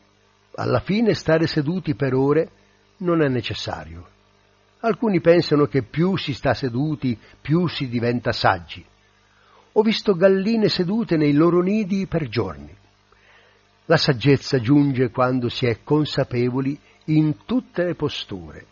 Alla 0.55 0.81
fine 0.81 1.13
stare 1.13 1.47
seduti 1.47 1.95
per 1.95 2.15
ore 2.15 2.51
non 2.99 3.23
è 3.23 3.29
necessario. 3.29 4.09
Alcuni 4.81 5.21
pensano 5.21 5.67
che 5.67 5.83
più 5.83 6.17
si 6.17 6.33
sta 6.33 6.55
seduti, 6.55 7.19
più 7.43 7.67
si 7.67 7.89
diventa 7.89 8.33
saggi. 8.33 8.83
Ho 9.73 9.83
visto 9.83 10.15
galline 10.15 10.71
sedute 10.71 11.19
nei 11.19 11.35
loro 11.35 11.61
nidi 11.61 12.07
per 12.07 12.29
giorni. 12.29 12.75
La 13.89 13.97
saggezza 13.97 14.59
giunge 14.59 15.11
quando 15.11 15.49
si 15.49 15.67
è 15.67 15.79
consapevoli 15.85 16.77
in 17.05 17.45
tutte 17.45 17.85
le 17.85 17.95
posture. 17.95 18.67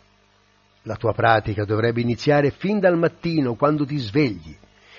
La 0.83 0.97
tua 0.97 1.13
pratica 1.13 1.63
dovrebbe 1.63 2.01
iniziare 2.01 2.51
fin 2.51 2.79
dal 2.79 2.97
mattino, 2.97 3.55
quando 3.55 3.85
ti 3.85 3.97
svegli, 3.97 4.53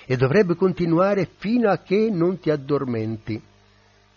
e 0.05 0.17
dovrebbe 0.17 0.55
continuare 0.55 1.29
fino 1.37 1.69
a 1.69 1.77
che 1.77 2.09
non 2.11 2.39
ti 2.39 2.49
addormenti. 2.49 3.39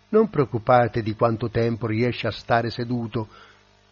Non 0.09 0.31
preoccupate 0.31 1.03
di 1.03 1.15
quanto 1.15 1.51
tempo 1.51 1.87
riesci 1.87 2.27
a 2.27 2.31
stare 2.31 2.71
seduto, 2.71 3.29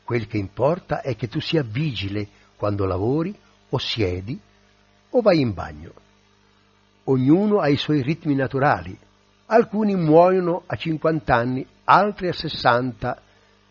quel 0.02 0.26
che 0.26 0.38
importa 0.38 1.02
è 1.02 1.14
che 1.14 1.28
tu 1.28 1.40
sia 1.40 1.62
vigile 1.62 2.26
quando 2.56 2.86
lavori 2.86 3.36
o 3.68 3.78
siedi 3.78 4.40
o 5.10 5.20
vai 5.20 5.40
in 5.40 5.52
bagno. 5.52 5.92
ognuno 7.04 7.58
ha 7.60 7.68
i 7.68 7.76
suoi 7.76 8.02
ritmi 8.02 8.34
naturali. 8.34 8.98
Alcuni 9.46 9.94
muoiono 9.94 10.62
a 10.66 10.76
50 10.76 11.34
anni, 11.34 11.66
altri 11.90 12.28
a 12.28 12.32
60 12.34 13.22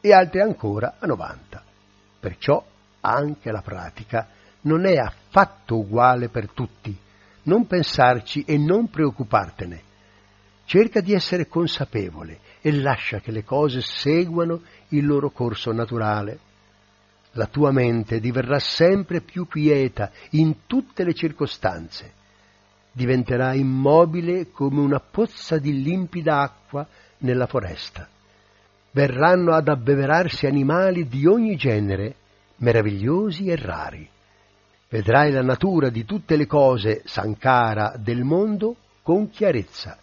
e 0.01 0.11
altri 0.11 0.41
ancora 0.41 0.95
a 0.97 1.05
90. 1.05 1.63
Perciò 2.19 2.65
anche 3.01 3.51
la 3.51 3.61
pratica 3.61 4.27
non 4.61 4.85
è 4.85 4.97
affatto 4.97 5.77
uguale 5.77 6.27
per 6.29 6.49
tutti. 6.49 6.95
Non 7.43 7.67
pensarci 7.67 8.43
e 8.43 8.57
non 8.57 8.89
preoccupartene. 8.89 9.83
Cerca 10.65 10.99
di 10.99 11.13
essere 11.13 11.47
consapevole 11.47 12.39
e 12.61 12.73
lascia 12.73 13.19
che 13.19 13.31
le 13.31 13.43
cose 13.43 13.81
seguano 13.81 14.61
il 14.89 15.05
loro 15.05 15.29
corso 15.29 15.71
naturale. 15.71 16.39
La 17.33 17.45
tua 17.45 17.71
mente 17.71 18.19
diverrà 18.19 18.57
sempre 18.57 19.21
più 19.21 19.47
quieta 19.47 20.11
in 20.31 20.65
tutte 20.65 21.03
le 21.03 21.13
circostanze. 21.13 22.13
Diventerà 22.91 23.53
immobile 23.53 24.49
come 24.49 24.81
una 24.81 24.99
pozza 24.99 25.59
di 25.59 25.83
limpida 25.83 26.41
acqua 26.41 26.85
nella 27.19 27.47
foresta. 27.47 28.07
Verranno 28.91 29.53
ad 29.53 29.67
abbeverarsi 29.67 30.45
animali 30.45 31.07
di 31.07 31.25
ogni 31.25 31.55
genere, 31.55 32.15
meravigliosi 32.57 33.47
e 33.47 33.55
rari. 33.55 34.09
Vedrai 34.89 35.31
la 35.31 35.41
natura 35.41 35.89
di 35.89 36.05
tutte 36.05 36.35
le 36.35 36.47
cose 36.47 37.01
sankara 37.05 37.95
del 37.97 38.23
mondo 38.23 38.75
con 39.01 39.29
chiarezza 39.29 39.97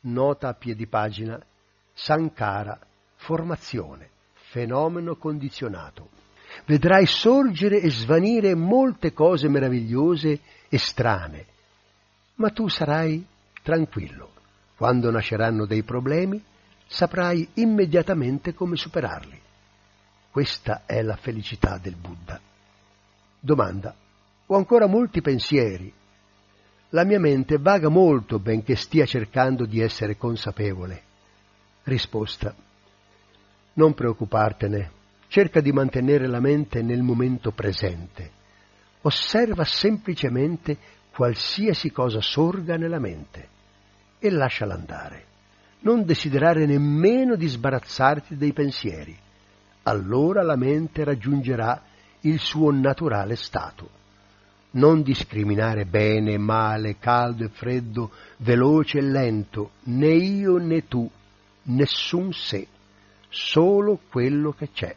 Nota 0.00 0.48
a 0.48 0.54
piedi 0.54 0.86
pagina. 0.86 1.40
Sankara, 1.92 2.78
formazione, 3.16 4.10
fenomeno 4.32 5.16
condizionato. 5.16 6.10
Vedrai 6.64 7.06
sorgere 7.06 7.80
e 7.80 7.90
svanire 7.90 8.54
molte 8.54 9.12
cose 9.12 9.48
meravigliose 9.48 10.40
e 10.68 10.78
strane, 10.78 11.46
ma 12.36 12.50
tu 12.50 12.68
sarai 12.68 13.24
tranquillo. 13.62 14.30
Quando 14.76 15.10
nasceranno 15.10 15.66
dei 15.66 15.82
problemi, 15.82 16.42
saprai 16.88 17.46
immediatamente 17.54 18.54
come 18.54 18.74
superarli. 18.74 19.38
Questa 20.30 20.82
è 20.86 21.02
la 21.02 21.16
felicità 21.16 21.78
del 21.78 21.94
Buddha. 21.94 22.40
Domanda. 23.38 23.94
Ho 24.46 24.56
ancora 24.56 24.86
molti 24.86 25.20
pensieri, 25.20 25.92
la 26.90 27.04
mia 27.04 27.20
mente 27.20 27.58
vaga 27.58 27.90
molto 27.90 28.38
benché 28.38 28.74
stia 28.74 29.04
cercando 29.04 29.66
di 29.66 29.80
essere 29.80 30.16
consapevole. 30.16 31.02
Risposta. 31.82 32.54
Non 33.74 33.92
preoccupartene, 33.92 34.90
cerca 35.28 35.60
di 35.60 35.70
mantenere 35.70 36.26
la 36.26 36.40
mente 36.40 36.80
nel 36.80 37.02
momento 37.02 37.52
presente. 37.52 38.30
Osserva 39.02 39.64
semplicemente 39.64 40.78
qualsiasi 41.12 41.92
cosa 41.92 42.22
sorga 42.22 42.76
nella 42.76 42.98
mente 42.98 43.48
e 44.18 44.30
lasciala 44.30 44.72
andare. 44.72 45.27
Non 45.80 46.04
desiderare 46.04 46.66
nemmeno 46.66 47.36
di 47.36 47.46
sbarazzarti 47.46 48.36
dei 48.36 48.52
pensieri. 48.52 49.16
Allora 49.84 50.42
la 50.42 50.56
mente 50.56 51.04
raggiungerà 51.04 51.82
il 52.22 52.38
suo 52.38 52.70
naturale 52.70 53.36
stato 53.36 53.96
non 54.70 55.02
discriminare 55.02 55.86
bene 55.86 56.32
e 56.32 56.38
male, 56.38 56.98
caldo 56.98 57.44
e 57.44 57.48
freddo, 57.48 58.10
veloce 58.38 58.98
e 58.98 59.02
lento, 59.02 59.70
né 59.84 60.12
io 60.12 60.58
né 60.58 60.86
tu, 60.86 61.08
nessun 61.64 62.32
sé, 62.32 62.66
solo 63.28 64.00
quello 64.10 64.52
che 64.52 64.70
c'è. 64.72 64.94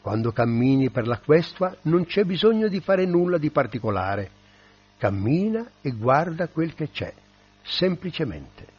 Quando 0.00 0.32
cammini 0.32 0.90
per 0.90 1.06
la 1.06 1.18
questua 1.18 1.74
non 1.82 2.04
c'è 2.04 2.24
bisogno 2.24 2.68
di 2.68 2.80
fare 2.80 3.06
nulla 3.06 3.38
di 3.38 3.50
particolare. 3.50 4.42
Cammina 4.98 5.66
e 5.80 5.90
guarda 5.92 6.48
quel 6.48 6.74
che 6.74 6.90
c'è, 6.90 7.12
semplicemente. 7.62 8.73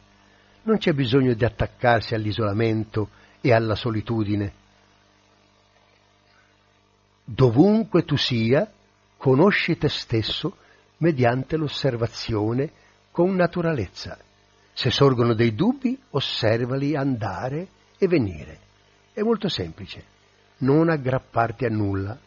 Non 0.66 0.78
c'è 0.78 0.92
bisogno 0.92 1.32
di 1.34 1.44
attaccarsi 1.44 2.14
all'isolamento 2.14 3.10
e 3.40 3.52
alla 3.52 3.76
solitudine. 3.76 4.52
Dovunque 7.24 8.04
tu 8.04 8.16
sia, 8.16 8.68
conosci 9.16 9.78
te 9.78 9.88
stesso 9.88 10.56
mediante 10.98 11.56
l'osservazione 11.56 12.72
con 13.12 13.36
naturalezza. 13.36 14.18
Se 14.72 14.90
sorgono 14.90 15.34
dei 15.34 15.54
dubbi, 15.54 15.96
osservali 16.10 16.96
andare 16.96 17.68
e 17.96 18.08
venire. 18.08 18.58
È 19.12 19.22
molto 19.22 19.48
semplice. 19.48 20.02
Non 20.58 20.88
aggrapparti 20.88 21.64
a 21.64 21.70
nulla. 21.70 22.18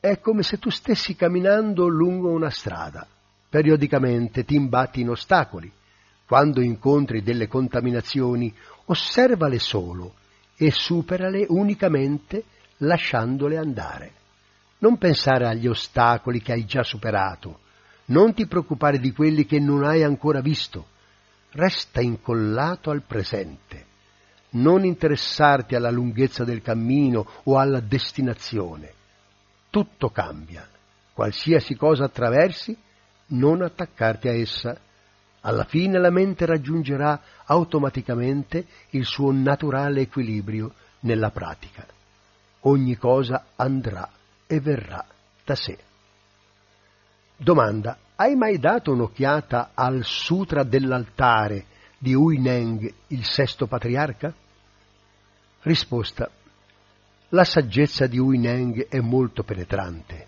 È 0.00 0.18
come 0.20 0.42
se 0.42 0.58
tu 0.58 0.70
stessi 0.70 1.14
camminando 1.14 1.86
lungo 1.86 2.30
una 2.30 2.50
strada. 2.50 3.06
Periodicamente 3.46 4.42
ti 4.46 4.54
imbatti 4.54 5.02
in 5.02 5.10
ostacoli. 5.10 5.70
Quando 6.32 6.62
incontri 6.62 7.20
delle 7.22 7.46
contaminazioni, 7.46 8.50
osservale 8.86 9.58
solo 9.58 10.14
e 10.56 10.70
superale 10.70 11.44
unicamente 11.46 12.44
lasciandole 12.78 13.58
andare. 13.58 14.12
Non 14.78 14.96
pensare 14.96 15.46
agli 15.46 15.66
ostacoli 15.66 16.40
che 16.40 16.52
hai 16.52 16.64
già 16.64 16.82
superato, 16.84 17.58
non 18.06 18.32
ti 18.32 18.46
preoccupare 18.46 18.98
di 18.98 19.12
quelli 19.12 19.44
che 19.44 19.60
non 19.60 19.84
hai 19.84 20.02
ancora 20.02 20.40
visto. 20.40 20.86
Resta 21.50 22.00
incollato 22.00 22.88
al 22.88 23.02
presente. 23.02 23.84
Non 24.52 24.86
interessarti 24.86 25.74
alla 25.74 25.90
lunghezza 25.90 26.44
del 26.44 26.62
cammino 26.62 27.26
o 27.42 27.58
alla 27.58 27.80
destinazione. 27.80 28.90
Tutto 29.68 30.08
cambia. 30.08 30.66
Qualsiasi 31.12 31.74
cosa 31.74 32.04
attraversi, 32.04 32.74
non 33.26 33.60
attaccarti 33.60 34.28
a 34.28 34.32
essa. 34.32 34.80
Alla 35.42 35.64
fine 35.64 35.98
la 35.98 36.10
mente 36.10 36.46
raggiungerà 36.46 37.20
automaticamente 37.44 38.66
il 38.90 39.04
suo 39.04 39.32
naturale 39.32 40.02
equilibrio 40.02 40.72
nella 41.00 41.30
pratica. 41.30 41.84
Ogni 42.60 42.96
cosa 42.96 43.46
andrà 43.56 44.08
e 44.46 44.60
verrà 44.60 45.04
da 45.44 45.54
sé. 45.54 45.78
Domanda. 47.36 47.98
Hai 48.14 48.36
mai 48.36 48.58
dato 48.58 48.92
un'occhiata 48.92 49.70
al 49.74 50.04
Sutra 50.04 50.62
dell'altare 50.62 51.64
di 51.98 52.14
Huineng, 52.14 52.92
il 53.08 53.24
sesto 53.24 53.66
patriarca? 53.66 54.32
Risposta. 55.62 56.30
La 57.30 57.42
saggezza 57.42 58.06
di 58.06 58.18
Huineng 58.18 58.86
è 58.86 59.00
molto 59.00 59.42
penetrante. 59.42 60.26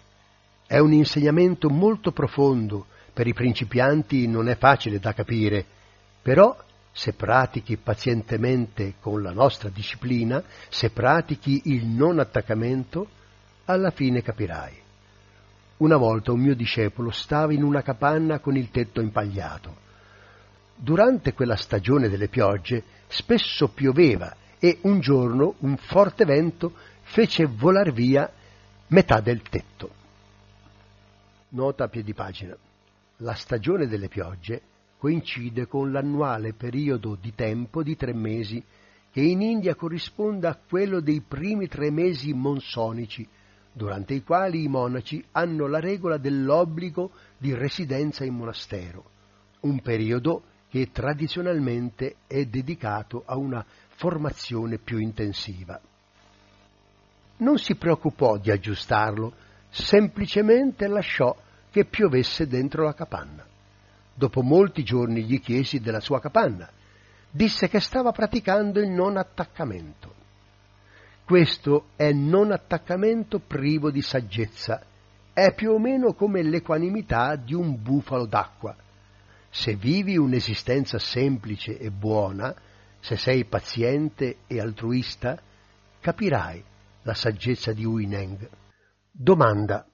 È 0.66 0.78
un 0.78 0.92
insegnamento 0.92 1.68
molto 1.68 2.10
profondo, 2.10 2.86
per 3.14 3.28
i 3.28 3.32
principianti 3.32 4.26
non 4.26 4.48
è 4.48 4.56
facile 4.56 4.98
da 4.98 5.14
capire, 5.14 5.64
però 6.20 6.54
se 6.90 7.12
pratichi 7.12 7.76
pazientemente 7.76 8.94
con 9.00 9.22
la 9.22 9.30
nostra 9.30 9.68
disciplina, 9.68 10.42
se 10.68 10.90
pratichi 10.90 11.62
il 11.66 11.86
non 11.86 12.18
attaccamento, 12.18 13.08
alla 13.66 13.90
fine 13.90 14.20
capirai. 14.20 14.82
Una 15.78 15.96
volta 15.96 16.32
un 16.32 16.40
mio 16.40 16.54
discepolo 16.54 17.10
stava 17.10 17.52
in 17.52 17.62
una 17.62 17.82
capanna 17.82 18.40
con 18.40 18.56
il 18.56 18.70
tetto 18.70 19.00
impagliato. 19.00 19.82
Durante 20.76 21.32
quella 21.34 21.56
stagione 21.56 22.08
delle 22.08 22.28
piogge 22.28 22.82
spesso 23.06 23.68
pioveva 23.68 24.34
e 24.58 24.78
un 24.82 25.00
giorno 25.00 25.54
un 25.60 25.76
forte 25.76 26.24
vento 26.24 26.74
fece 27.02 27.46
volar 27.46 27.92
via 27.92 28.30
metà 28.88 29.20
del 29.20 29.42
tetto. 29.42 29.90
Nota 31.50 31.84
a 31.84 31.88
piedi 31.88 32.12
pagina. 32.12 32.56
La 33.24 33.34
stagione 33.34 33.86
delle 33.86 34.08
piogge 34.08 34.60
coincide 34.98 35.66
con 35.66 35.90
l'annuale 35.90 36.52
periodo 36.52 37.16
di 37.18 37.34
tempo 37.34 37.82
di 37.82 37.96
tre 37.96 38.12
mesi 38.12 38.62
che 39.10 39.22
in 39.22 39.40
India 39.40 39.74
corrisponde 39.74 40.46
a 40.46 40.58
quello 40.68 41.00
dei 41.00 41.22
primi 41.26 41.66
tre 41.66 41.90
mesi 41.90 42.34
monsonici 42.34 43.26
durante 43.72 44.12
i 44.12 44.22
quali 44.22 44.64
i 44.64 44.68
monaci 44.68 45.24
hanno 45.32 45.66
la 45.66 45.80
regola 45.80 46.18
dell'obbligo 46.18 47.12
di 47.38 47.54
residenza 47.54 48.26
in 48.26 48.34
monastero, 48.34 49.04
un 49.60 49.80
periodo 49.80 50.42
che 50.68 50.90
tradizionalmente 50.92 52.16
è 52.26 52.44
dedicato 52.44 53.22
a 53.24 53.38
una 53.38 53.64
formazione 53.94 54.76
più 54.76 54.98
intensiva. 54.98 55.80
Non 57.38 57.56
si 57.56 57.74
preoccupò 57.74 58.36
di 58.36 58.50
aggiustarlo, 58.50 59.32
semplicemente 59.70 60.86
lasciò 60.88 61.34
che 61.74 61.86
piovesse 61.86 62.46
dentro 62.46 62.84
la 62.84 62.94
capanna. 62.94 63.44
Dopo 64.14 64.42
molti 64.42 64.84
giorni 64.84 65.24
gli 65.24 65.40
chiesi 65.40 65.80
della 65.80 65.98
sua 65.98 66.20
capanna. 66.20 66.70
Disse 67.28 67.66
che 67.66 67.80
stava 67.80 68.12
praticando 68.12 68.78
il 68.78 68.90
non 68.90 69.16
attaccamento. 69.16 70.14
Questo 71.24 71.86
è 71.96 72.12
non 72.12 72.52
attaccamento 72.52 73.40
privo 73.40 73.90
di 73.90 74.02
saggezza, 74.02 74.84
è 75.32 75.52
più 75.52 75.72
o 75.72 75.80
meno 75.80 76.12
come 76.12 76.44
l'equanimità 76.44 77.34
di 77.34 77.54
un 77.54 77.82
bufalo 77.82 78.26
d'acqua. 78.26 78.76
Se 79.50 79.74
vivi 79.74 80.16
un'esistenza 80.16 81.00
semplice 81.00 81.76
e 81.76 81.90
buona, 81.90 82.54
se 83.00 83.16
sei 83.16 83.46
paziente 83.46 84.36
e 84.46 84.60
altruista, 84.60 85.36
capirai 85.98 86.62
la 87.02 87.14
saggezza 87.14 87.72
di 87.72 87.84
Uineng. 87.84 88.48
Domanda. 89.10 89.88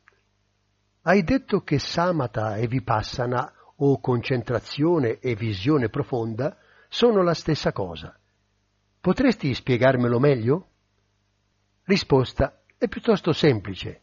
Hai 1.02 1.22
detto 1.22 1.62
che 1.62 1.78
Samata 1.78 2.56
e 2.56 2.66
Vipassana 2.66 3.50
o 3.76 3.98
concentrazione 4.00 5.18
e 5.18 5.34
visione 5.34 5.88
profonda 5.88 6.58
sono 6.90 7.22
la 7.22 7.32
stessa 7.32 7.72
cosa. 7.72 8.14
Potresti 9.00 9.54
spiegarmelo 9.54 10.18
meglio? 10.18 10.66
Risposta 11.84 12.60
è 12.76 12.86
piuttosto 12.86 13.32
semplice. 13.32 14.02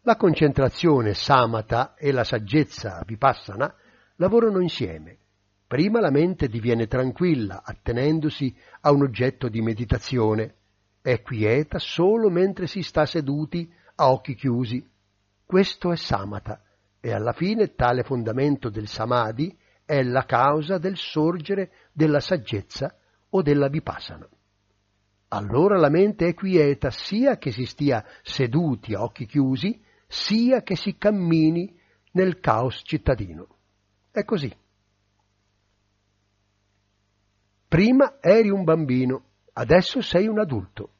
La 0.00 0.16
concentrazione 0.16 1.12
samata 1.12 1.94
e 1.94 2.10
la 2.10 2.24
saggezza 2.24 3.02
vipassana 3.04 3.74
lavorano 4.16 4.60
insieme. 4.60 5.18
Prima 5.66 6.00
la 6.00 6.10
mente 6.10 6.48
diviene 6.48 6.86
tranquilla, 6.86 7.60
attenendosi 7.62 8.56
a 8.80 8.92
un 8.92 9.02
oggetto 9.02 9.50
di 9.50 9.60
meditazione. 9.60 10.54
È 11.02 11.20
quieta 11.20 11.78
solo 11.78 12.30
mentre 12.30 12.66
si 12.66 12.82
sta 12.82 13.04
seduti 13.04 13.70
a 13.96 14.10
occhi 14.10 14.34
chiusi. 14.34 14.88
Questo 15.50 15.90
è 15.90 15.96
samata 15.96 16.62
e 17.00 17.10
alla 17.12 17.32
fine 17.32 17.74
tale 17.74 18.04
fondamento 18.04 18.68
del 18.70 18.86
samadhi 18.86 19.52
è 19.84 20.00
la 20.00 20.24
causa 20.24 20.78
del 20.78 20.96
sorgere 20.96 21.72
della 21.90 22.20
saggezza 22.20 22.96
o 23.30 23.42
della 23.42 23.66
vipassana. 23.66 24.28
Allora 25.30 25.76
la 25.76 25.88
mente 25.88 26.28
è 26.28 26.34
quieta 26.34 26.92
sia 26.92 27.36
che 27.36 27.50
si 27.50 27.64
stia 27.64 28.06
seduti 28.22 28.94
a 28.94 29.02
occhi 29.02 29.26
chiusi, 29.26 29.82
sia 30.06 30.62
che 30.62 30.76
si 30.76 30.96
cammini 30.96 31.76
nel 32.12 32.38
caos 32.38 32.82
cittadino. 32.84 33.48
È 34.12 34.22
così. 34.24 34.56
Prima 37.66 38.18
eri 38.20 38.50
un 38.50 38.62
bambino, 38.62 39.24
adesso 39.54 40.00
sei 40.00 40.28
un 40.28 40.38
adulto. 40.38 40.92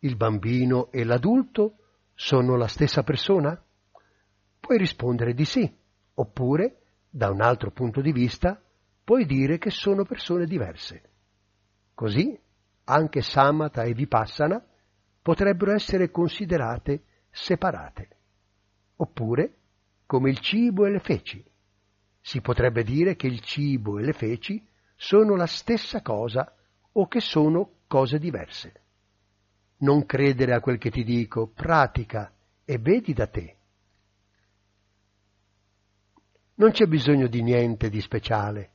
Il 0.00 0.16
bambino 0.16 0.90
e 0.90 1.04
l'adulto 1.04 1.76
sono 2.14 2.56
la 2.56 2.66
stessa 2.66 3.04
persona? 3.04 3.64
Puoi 4.62 4.78
rispondere 4.78 5.34
di 5.34 5.44
sì, 5.44 5.68
oppure, 6.14 6.82
da 7.10 7.30
un 7.30 7.40
altro 7.40 7.72
punto 7.72 8.00
di 8.00 8.12
vista, 8.12 8.62
puoi 9.02 9.26
dire 9.26 9.58
che 9.58 9.70
sono 9.70 10.04
persone 10.04 10.46
diverse. 10.46 11.02
Così 11.92 12.38
anche 12.84 13.22
Samatha 13.22 13.82
e 13.82 13.92
Vipassana 13.92 14.64
potrebbero 15.20 15.72
essere 15.72 16.12
considerate 16.12 17.02
separate. 17.28 18.08
Oppure, 18.96 19.56
come 20.06 20.30
il 20.30 20.38
cibo 20.38 20.86
e 20.86 20.90
le 20.90 21.00
feci. 21.00 21.44
Si 22.20 22.40
potrebbe 22.40 22.84
dire 22.84 23.16
che 23.16 23.26
il 23.26 23.40
cibo 23.40 23.98
e 23.98 24.04
le 24.04 24.12
feci 24.12 24.64
sono 24.94 25.34
la 25.34 25.46
stessa 25.46 26.02
cosa 26.02 26.54
o 26.92 27.08
che 27.08 27.20
sono 27.20 27.78
cose 27.88 28.20
diverse. 28.20 28.72
Non 29.78 30.06
credere 30.06 30.54
a 30.54 30.60
quel 30.60 30.78
che 30.78 30.90
ti 30.90 31.02
dico, 31.02 31.48
pratica 31.48 32.32
e 32.64 32.78
vedi 32.78 33.12
da 33.12 33.26
te. 33.26 33.56
Non 36.62 36.70
c'è 36.70 36.86
bisogno 36.86 37.26
di 37.26 37.42
niente 37.42 37.88
di 37.88 38.00
speciale. 38.00 38.70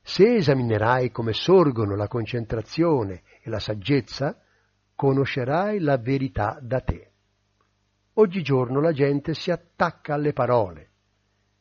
Se 0.00 0.36
esaminerai 0.36 1.10
come 1.10 1.34
sorgono 1.34 1.94
la 1.94 2.08
concentrazione 2.08 3.24
e 3.42 3.50
la 3.50 3.58
saggezza, 3.58 4.40
conoscerai 4.94 5.80
la 5.80 5.98
verità 5.98 6.58
da 6.62 6.80
te. 6.80 7.10
Oggigiorno 8.14 8.80
la 8.80 8.92
gente 8.92 9.34
si 9.34 9.50
attacca 9.50 10.14
alle 10.14 10.32
parole, 10.32 10.92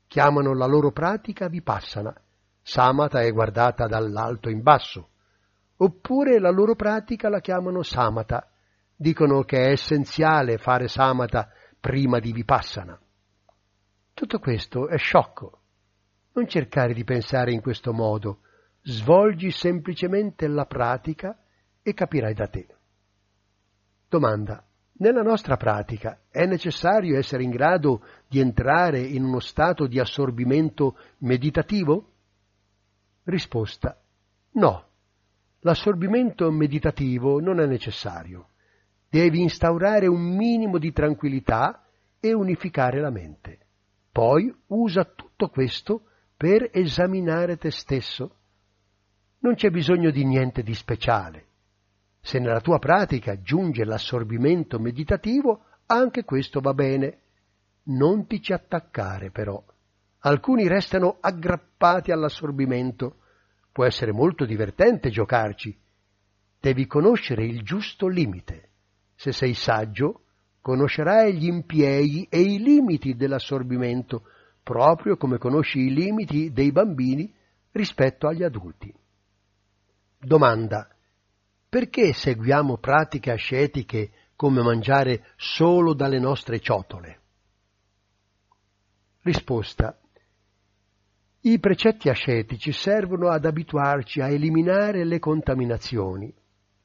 chiamano 0.07 0.53
la 0.53 0.65
loro 0.65 0.91
pratica 0.91 1.49
vipassana 1.49 2.15
Samata 2.61 3.19
è 3.19 3.29
guardata 3.33 3.85
dall'alto 3.85 4.47
in 4.47 4.61
basso, 4.61 5.09
oppure 5.75 6.39
la 6.39 6.51
loro 6.51 6.75
pratica 6.75 7.27
la 7.27 7.41
chiamano 7.41 7.83
Samata, 7.83 8.49
dicono 8.95 9.43
che 9.43 9.65
è 9.65 9.71
essenziale 9.71 10.57
fare 10.57 10.87
Samata 10.87 11.49
prima 11.81 12.19
di 12.19 12.31
Vipassana. 12.31 12.97
Tutto 14.19 14.39
questo 14.39 14.89
è 14.89 14.97
sciocco. 14.97 15.61
Non 16.33 16.45
cercare 16.45 16.93
di 16.93 17.05
pensare 17.05 17.53
in 17.53 17.61
questo 17.61 17.93
modo, 17.93 18.41
svolgi 18.81 19.49
semplicemente 19.49 20.45
la 20.49 20.65
pratica 20.65 21.41
e 21.81 21.93
capirai 21.93 22.33
da 22.33 22.47
te. 22.47 22.67
Domanda. 24.09 24.61
Nella 24.97 25.21
nostra 25.21 25.55
pratica 25.55 26.19
è 26.29 26.45
necessario 26.45 27.17
essere 27.17 27.43
in 27.43 27.49
grado 27.49 28.03
di 28.27 28.41
entrare 28.41 28.99
in 28.99 29.23
uno 29.23 29.39
stato 29.39 29.87
di 29.87 30.01
assorbimento 30.01 30.97
meditativo? 31.19 32.11
Risposta. 33.23 33.97
No. 34.55 34.87
L'assorbimento 35.61 36.51
meditativo 36.51 37.39
non 37.39 37.61
è 37.61 37.65
necessario. 37.65 38.49
Devi 39.07 39.39
instaurare 39.39 40.07
un 40.07 40.35
minimo 40.35 40.77
di 40.77 40.91
tranquillità 40.91 41.85
e 42.19 42.33
unificare 42.33 42.99
la 42.99 43.11
mente. 43.11 43.67
Poi 44.19 44.53
usa 44.67 45.05
tutto 45.05 45.47
questo 45.47 46.09
per 46.35 46.71
esaminare 46.73 47.55
te 47.55 47.71
stesso. 47.71 48.35
Non 49.39 49.55
c'è 49.55 49.69
bisogno 49.69 50.11
di 50.11 50.25
niente 50.25 50.61
di 50.61 50.73
speciale. 50.73 51.45
Se 52.19 52.37
nella 52.37 52.59
tua 52.59 52.79
pratica 52.79 53.39
giunge 53.39 53.85
l'assorbimento 53.85 54.77
meditativo, 54.77 55.63
anche 55.85 56.25
questo 56.25 56.59
va 56.59 56.73
bene. 56.73 57.19
Non 57.83 58.27
ti 58.27 58.41
ci 58.41 58.51
attaccare 58.51 59.31
però. 59.31 59.63
Alcuni 60.17 60.67
restano 60.67 61.15
aggrappati 61.21 62.11
all'assorbimento. 62.11 63.19
Può 63.71 63.85
essere 63.85 64.11
molto 64.11 64.43
divertente 64.43 65.11
giocarci. 65.11 65.79
Devi 66.59 66.85
conoscere 66.87 67.45
il 67.45 67.63
giusto 67.63 68.09
limite. 68.09 68.71
Se 69.15 69.31
sei 69.31 69.53
saggio, 69.53 70.23
conoscerai 70.69 71.35
gli 71.35 71.47
impieghi 71.47 72.27
e 72.29 72.41
i 72.41 72.59
limiti 72.59 73.15
dell'assorbimento, 73.15 74.21
proprio 74.61 75.17
come 75.17 75.39
conosci 75.39 75.79
i 75.79 75.91
limiti 75.91 76.51
dei 76.51 76.71
bambini 76.71 77.33
rispetto 77.71 78.27
agli 78.27 78.43
adulti. 78.43 78.93
Domanda. 80.19 80.87
Perché 81.67 82.13
seguiamo 82.13 82.77
pratiche 82.77 83.31
ascetiche 83.31 84.11
come 84.35 84.61
mangiare 84.61 85.29
solo 85.37 85.95
dalle 85.95 86.19
nostre 86.19 86.59
ciotole? 86.59 87.19
Risposta. 89.21 89.99
I 91.41 91.59
precetti 91.59 92.09
ascetici 92.09 92.71
servono 92.71 93.29
ad 93.29 93.45
abituarci 93.45 94.21
a 94.21 94.29
eliminare 94.29 95.03
le 95.03 95.17
contaminazioni. 95.17 96.31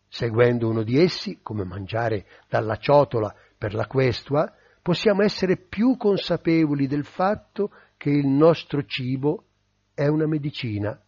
Seguendo 0.09 0.69
uno 0.69 0.85
di 0.85 0.99
essi, 0.99 1.41
come 1.43 1.65
mangiare 1.65 2.27
dalla 2.49 2.77
ciotola 2.77 3.35
per 3.57 3.75
la 3.75 3.87
questua, 3.87 4.53
possiamo 4.83 5.23
essere 5.23 5.57
più 5.57 5.97
consapevoli 5.97 6.87
del 6.87 7.05
fatto 7.05 7.71
che 7.97 8.11
il 8.11 8.27
nostro 8.27 8.85
cibo 8.85 9.45
è 9.95 10.07
una 10.07 10.27
medicina. 10.27 11.01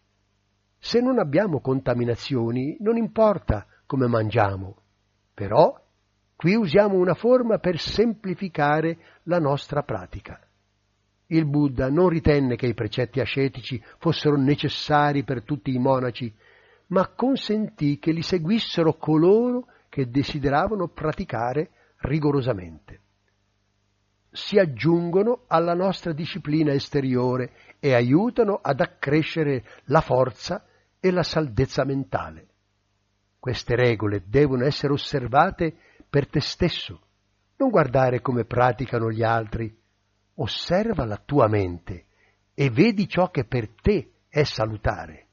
Se 0.79 1.01
non 1.01 1.19
abbiamo 1.19 1.61
contaminazioni, 1.61 2.77
non 2.81 2.97
importa 2.97 3.67
come 3.85 4.07
mangiamo, 4.07 4.77
però 5.35 5.79
qui 6.35 6.55
usiamo 6.55 6.97
una 6.97 7.15
forma 7.15 7.59
per 7.59 7.79
semplificare 7.79 8.99
la 9.25 9.39
nostra 9.39 9.83
pratica. 9.83 10.41
Il 11.27 11.45
Buddha 11.47 11.91
non 11.91 12.09
ritenne 12.09 12.57
che 12.57 12.67
i 12.67 12.75
precetti 12.75 13.21
ascetici 13.21 13.83
fossero 13.99 14.37
necessari 14.37 15.25
per 15.25 15.43
tutti 15.43 15.75
i 15.75 15.79
monaci, 15.79 16.33
ma 16.89 17.09
consentì 17.09 17.99
che 17.99 18.13
li 18.13 18.23
seguissero 18.23 18.95
coloro 18.95 19.67
che 19.89 20.09
desideravano 20.09 20.89
praticare 20.89 21.71
rigorosamente. 21.99 23.01
Si 24.31 24.59
aggiungono 24.59 25.45
alla 25.47 25.75
nostra 25.75 26.13
disciplina 26.13 26.73
esteriore 26.73 27.53
e 27.79 27.95
aiutano 27.95 28.59
ad 28.61 28.81
accrescere 28.81 29.65
la 29.85 30.01
forza 30.01 30.67
e 31.01 31.11
la 31.11 31.23
saldezza 31.23 31.85
mentale. 31.85 32.49
Queste 33.39 33.77
regole 33.77 34.25
devono 34.27 34.65
essere 34.65 34.93
osservate 34.93 35.75
per 36.09 36.29
te 36.29 36.41
stesso, 36.41 37.01
non 37.57 37.71
guardare 37.71 38.21
come 38.21 38.45
praticano 38.45 39.11
gli 39.11 39.23
altri, 39.23 39.75
osserva 40.35 41.05
la 41.05 41.17
tua 41.17 41.49
mente 41.49 42.07
e 42.55 42.71
vedi 42.71 43.09
ciò 43.09 43.31
che 43.31 43.45
per 43.45 43.69
te 43.71 44.13
è 44.29 44.43
salutare. 44.43 45.26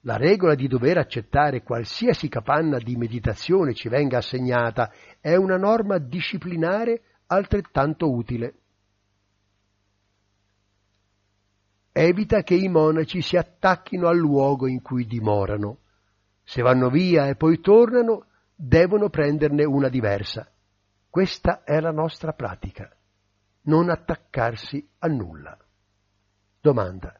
La 0.00 0.16
regola 0.16 0.54
di 0.54 0.66
dover 0.66 0.98
accettare 0.98 1.62
qualsiasi 1.62 2.28
capanna 2.28 2.78
di 2.78 2.96
meditazione 2.96 3.74
ci 3.74 3.88
venga 3.88 4.18
assegnata 4.18 4.92
è 5.20 5.34
una 5.34 5.56
norma 5.56 5.98
disciplinare 5.98 7.02
altrettanto 7.26 8.10
utile. 8.10 8.54
Evita 11.92 12.42
che 12.42 12.54
i 12.54 12.68
monaci 12.68 13.20
si 13.20 13.36
attacchino 13.36 14.08
al 14.08 14.16
luogo 14.16 14.66
in 14.66 14.80
cui 14.80 15.06
dimorano. 15.06 15.78
Se 16.44 16.62
vanno 16.62 16.88
via 16.88 17.26
e 17.26 17.36
poi 17.36 17.60
tornano, 17.60 18.26
devono 18.54 19.10
prenderne 19.10 19.64
una 19.64 19.88
diversa. 19.88 20.50
Questa 21.08 21.62
è 21.64 21.78
la 21.80 21.90
nostra 21.90 22.32
pratica 22.32 22.90
non 23.62 23.90
attaccarsi 23.90 24.88
a 24.98 25.08
nulla. 25.08 25.56
Domanda. 26.60 27.14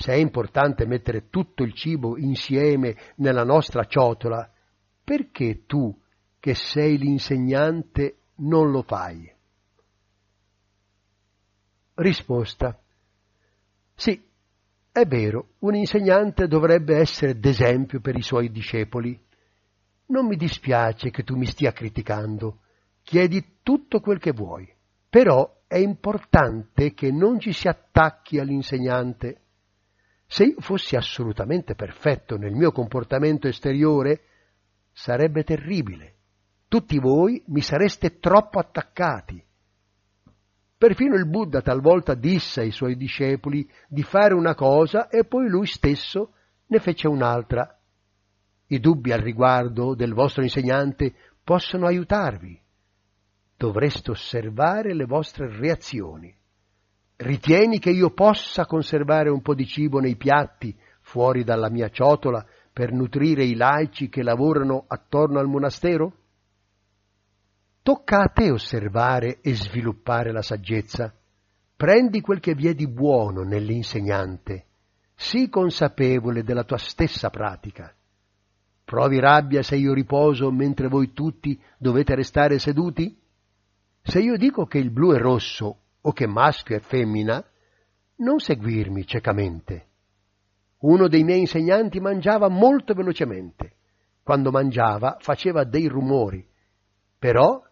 Se 0.00 0.14
è 0.14 0.16
importante 0.16 0.86
mettere 0.86 1.28
tutto 1.28 1.62
il 1.62 1.74
cibo 1.74 2.16
insieme 2.16 2.96
nella 3.16 3.44
nostra 3.44 3.84
ciotola, 3.84 4.50
perché 5.04 5.66
tu, 5.66 5.94
che 6.38 6.54
sei 6.54 6.96
l'insegnante, 6.96 8.20
non 8.36 8.70
lo 8.70 8.80
fai? 8.80 9.30
Risposta. 11.96 12.80
Sì, 13.94 14.26
È 14.90 15.04
vero, 15.04 15.50
un 15.58 15.74
insegnante 15.74 16.48
dovrebbe 16.48 16.96
essere 16.96 17.38
d'esempio 17.38 18.00
per 18.00 18.16
i 18.16 18.22
suoi 18.22 18.50
discepoli. 18.50 19.22
Non 20.06 20.26
mi 20.26 20.36
dispiace 20.36 21.10
che 21.10 21.24
tu 21.24 21.36
mi 21.36 21.44
stia 21.44 21.72
criticando. 21.72 22.60
Chiedi 23.02 23.58
tutto 23.62 24.00
quel 24.00 24.18
che 24.18 24.32
vuoi. 24.32 24.66
Però 25.10 25.62
è 25.66 25.76
importante 25.76 26.94
che 26.94 27.12
non 27.12 27.38
ci 27.38 27.52
si 27.52 27.68
attacchi 27.68 28.38
all'insegnante. 28.38 29.42
Se 30.32 30.44
io 30.44 30.60
fossi 30.60 30.94
assolutamente 30.94 31.74
perfetto 31.74 32.36
nel 32.36 32.52
mio 32.52 32.70
comportamento 32.70 33.48
esteriore, 33.48 34.22
sarebbe 34.92 35.42
terribile. 35.42 36.18
Tutti 36.68 37.00
voi 37.00 37.42
mi 37.48 37.60
sareste 37.60 38.20
troppo 38.20 38.60
attaccati. 38.60 39.44
Perfino 40.78 41.16
il 41.16 41.26
Buddha 41.26 41.62
talvolta 41.62 42.14
disse 42.14 42.60
ai 42.60 42.70
suoi 42.70 42.96
discepoli 42.96 43.68
di 43.88 44.04
fare 44.04 44.32
una 44.32 44.54
cosa 44.54 45.08
e 45.08 45.24
poi 45.24 45.48
lui 45.48 45.66
stesso 45.66 46.34
ne 46.66 46.78
fece 46.78 47.08
un'altra. 47.08 47.76
I 48.68 48.78
dubbi 48.78 49.10
al 49.10 49.22
riguardo 49.22 49.96
del 49.96 50.14
vostro 50.14 50.44
insegnante 50.44 51.12
possono 51.42 51.86
aiutarvi. 51.86 52.56
Dovreste 53.56 54.12
osservare 54.12 54.94
le 54.94 55.06
vostre 55.06 55.48
reazioni. 55.48 56.32
Ritieni 57.22 57.78
che 57.78 57.90
io 57.90 58.12
possa 58.12 58.64
conservare 58.64 59.28
un 59.28 59.42
po' 59.42 59.54
di 59.54 59.66
cibo 59.66 59.98
nei 60.00 60.16
piatti 60.16 60.74
fuori 61.02 61.44
dalla 61.44 61.68
mia 61.68 61.90
ciotola 61.90 62.42
per 62.72 62.92
nutrire 62.92 63.44
i 63.44 63.56
laici 63.56 64.08
che 64.08 64.22
lavorano 64.22 64.84
attorno 64.88 65.38
al 65.38 65.46
monastero? 65.46 66.14
Tocca 67.82 68.22
a 68.22 68.28
te 68.28 68.50
osservare 68.50 69.40
e 69.42 69.54
sviluppare 69.54 70.32
la 70.32 70.40
saggezza. 70.40 71.14
Prendi 71.76 72.22
quel 72.22 72.40
che 72.40 72.54
vi 72.54 72.68
è 72.68 72.74
di 72.74 72.88
buono 72.88 73.42
nell'insegnante. 73.42 74.64
Sii 75.14 75.50
consapevole 75.50 76.42
della 76.42 76.64
tua 76.64 76.78
stessa 76.78 77.28
pratica. 77.28 77.94
Provi 78.82 79.20
rabbia 79.20 79.62
se 79.62 79.76
io 79.76 79.92
riposo 79.92 80.50
mentre 80.50 80.88
voi 80.88 81.12
tutti 81.12 81.60
dovete 81.76 82.14
restare 82.14 82.58
seduti? 82.58 83.14
Se 84.00 84.20
io 84.20 84.38
dico 84.38 84.64
che 84.64 84.78
il 84.78 84.90
blu 84.90 85.12
è 85.12 85.18
rosso 85.18 85.80
o 86.02 86.12
che 86.12 86.26
maschio 86.26 86.76
è 86.76 86.80
femmina, 86.80 87.44
non 88.16 88.38
seguirmi 88.38 89.06
ciecamente. 89.06 89.88
Uno 90.80 91.08
dei 91.08 91.24
miei 91.24 91.40
insegnanti 91.40 92.00
mangiava 92.00 92.48
molto 92.48 92.94
velocemente. 92.94 93.76
Quando 94.22 94.50
mangiava 94.50 95.16
faceva 95.20 95.64
dei 95.64 95.88
rumori, 95.88 96.46
però 97.18 97.62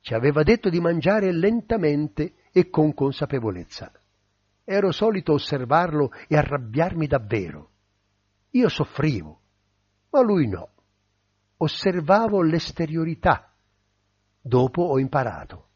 ci 0.00 0.14
aveva 0.14 0.42
detto 0.42 0.68
di 0.68 0.80
mangiare 0.80 1.32
lentamente 1.32 2.34
e 2.52 2.70
con 2.70 2.92
consapevolezza. 2.92 3.92
Ero 4.64 4.90
solito 4.90 5.32
osservarlo 5.32 6.10
e 6.26 6.36
arrabbiarmi 6.36 7.06
davvero. 7.06 7.70
Io 8.50 8.68
soffrivo, 8.68 9.40
ma 10.10 10.22
lui 10.22 10.46
no. 10.46 10.70
Osservavo 11.58 12.42
l'esteriorità. 12.42 13.52
Dopo 14.40 14.82
ho 14.82 14.98
imparato. 14.98 15.67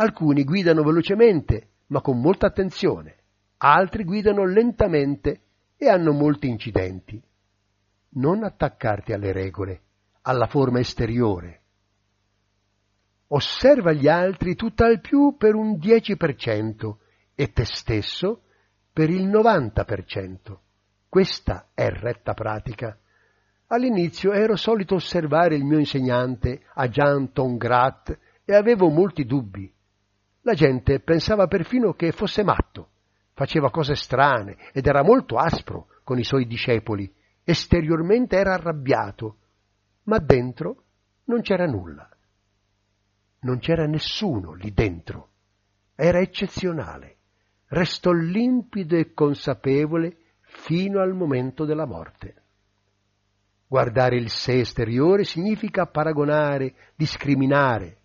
Alcuni 0.00 0.44
guidano 0.44 0.82
velocemente, 0.82 1.70
ma 1.88 2.00
con 2.00 2.20
molta 2.20 2.46
attenzione. 2.46 3.16
Altri 3.58 4.04
guidano 4.04 4.44
lentamente 4.44 5.40
e 5.76 5.88
hanno 5.88 6.12
molti 6.12 6.48
incidenti. 6.48 7.20
Non 8.10 8.44
attaccarti 8.44 9.12
alle 9.12 9.32
regole, 9.32 9.80
alla 10.22 10.46
forma 10.46 10.78
esteriore, 10.78 11.62
osserva 13.28 13.92
gli 13.92 14.08
altri 14.08 14.54
tutt'al 14.54 15.00
più 15.00 15.36
per 15.36 15.54
un 15.54 15.72
10% 15.72 16.96
e 17.34 17.52
te 17.52 17.64
stesso 17.64 18.42
per 18.92 19.10
il 19.10 19.28
90%. 19.28 20.58
Questa 21.08 21.70
è 21.74 21.88
retta 21.88 22.34
pratica. 22.34 22.96
All'inizio 23.66 24.32
ero 24.32 24.56
solito 24.56 24.94
osservare 24.94 25.56
il 25.56 25.64
mio 25.64 25.78
insegnante, 25.78 26.62
Ajahn 26.74 27.32
Tongrat, 27.32 28.18
e 28.44 28.54
avevo 28.54 28.88
molti 28.88 29.24
dubbi. 29.24 29.74
La 30.48 30.54
gente 30.54 30.98
pensava 31.00 31.46
perfino 31.46 31.92
che 31.92 32.10
fosse 32.10 32.42
matto, 32.42 32.92
faceva 33.34 33.70
cose 33.70 33.94
strane 33.94 34.56
ed 34.72 34.86
era 34.86 35.02
molto 35.02 35.36
aspro 35.36 35.88
con 36.04 36.18
i 36.18 36.24
suoi 36.24 36.46
discepoli, 36.46 37.14
esteriormente 37.44 38.38
era 38.38 38.54
arrabbiato, 38.54 39.40
ma 40.04 40.16
dentro 40.16 40.84
non 41.24 41.42
c'era 41.42 41.66
nulla. 41.66 42.08
Non 43.40 43.58
c'era 43.58 43.84
nessuno 43.84 44.54
lì 44.54 44.72
dentro. 44.72 45.32
Era 45.94 46.18
eccezionale. 46.20 47.16
Restò 47.66 48.10
limpido 48.12 48.96
e 48.96 49.12
consapevole 49.12 50.16
fino 50.40 51.02
al 51.02 51.12
momento 51.12 51.66
della 51.66 51.84
morte. 51.84 52.42
Guardare 53.66 54.16
il 54.16 54.30
sé 54.30 54.60
esteriore 54.60 55.24
significa 55.24 55.84
paragonare, 55.84 56.74
discriminare. 56.96 57.98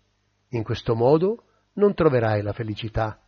In 0.50 0.62
questo 0.62 0.94
modo 0.94 1.44
non 1.74 1.94
troverai 1.94 2.42
la 2.42 2.52
felicità, 2.52 3.18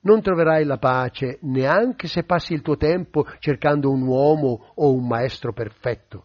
non 0.00 0.22
troverai 0.22 0.64
la 0.64 0.78
pace 0.78 1.38
neanche 1.42 2.06
se 2.06 2.24
passi 2.24 2.54
il 2.54 2.62
tuo 2.62 2.76
tempo 2.76 3.26
cercando 3.38 3.90
un 3.90 4.02
uomo 4.02 4.72
o 4.74 4.92
un 4.92 5.06
maestro 5.06 5.52
perfetto. 5.52 6.24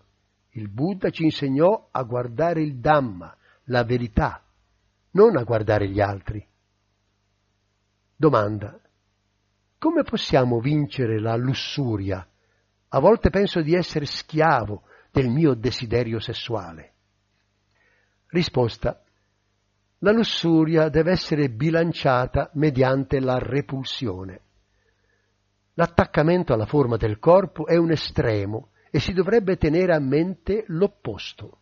Il 0.52 0.70
Buddha 0.70 1.10
ci 1.10 1.24
insegnò 1.24 1.88
a 1.90 2.04
guardare 2.04 2.62
il 2.62 2.80
Dhamma, 2.80 3.36
la 3.66 3.84
verità, 3.84 4.44
non 5.12 5.36
a 5.38 5.44
guardare 5.44 5.90
gli 5.90 6.00
altri. 6.00 6.46
Domanda. 8.16 8.80
Come 9.80 10.04
possiamo 10.04 10.60
vincere 10.60 11.20
la 11.20 11.36
lussuria? 11.36 12.26
A 12.90 13.00
volte 13.00 13.30
penso 13.32 13.62
di 13.62 13.74
essere 13.74 14.06
schiavo 14.06 14.84
del 15.12 15.28
mio 15.30 15.56
desiderio 15.56 16.20
sessuale. 16.20 16.94
Risposta. 18.28 19.04
La 20.04 20.12
lussuria 20.12 20.90
deve 20.90 21.12
essere 21.12 21.50
bilanciata 21.50 22.50
mediante 22.56 23.22
la 23.22 23.38
repulsione. 23.38 24.42
L'attaccamento 25.76 26.52
alla 26.54 26.66
forma 26.66 26.98
del 26.98 27.20
corpo 27.20 27.66
è 27.66 27.78
un 27.78 27.90
estremo 27.90 28.72
e 28.92 29.00
si 29.00 29.14
dovrebbe 29.14 29.56
tenere 29.56 29.96
a 29.96 30.00
mente 30.00 30.66
l'opposto. 30.68 31.60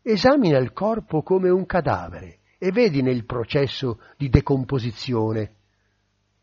Esamina 0.00 0.56
il 0.56 0.72
corpo 0.72 1.22
come 1.22 1.50
un 1.50 1.66
cadavere 1.66 2.38
e 2.56 2.72
vedi 2.72 3.02
nel 3.02 3.26
processo 3.26 4.00
di 4.16 4.30
decomposizione. 4.30 5.56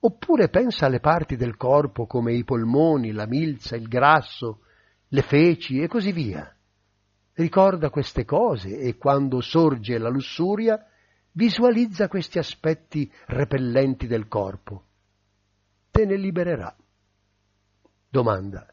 Oppure 0.01 0.49
pensa 0.49 0.85
alle 0.85 0.99
parti 0.99 1.35
del 1.35 1.57
corpo 1.57 2.05
come 2.05 2.33
i 2.33 2.43
polmoni, 2.43 3.11
la 3.13 3.25
milza, 3.25 3.75
il 3.75 3.87
grasso, 3.87 4.59
le 5.07 5.21
feci 5.23 5.81
e 5.81 5.87
così 5.87 6.11
via. 6.11 6.52
Ricorda 7.35 7.89
queste 7.89 8.25
cose 8.25 8.77
e 8.77 8.97
quando 8.97 9.41
sorge 9.41 9.97
la 9.97 10.09
lussuria 10.09 10.85
visualizza 11.31 12.07
questi 12.07 12.37
aspetti 12.37 13.11
repellenti 13.27 14.05
del 14.05 14.27
corpo. 14.27 14.85
Te 15.89 16.05
ne 16.05 16.15
libererà. 16.15 16.75
Domanda. 18.07 18.67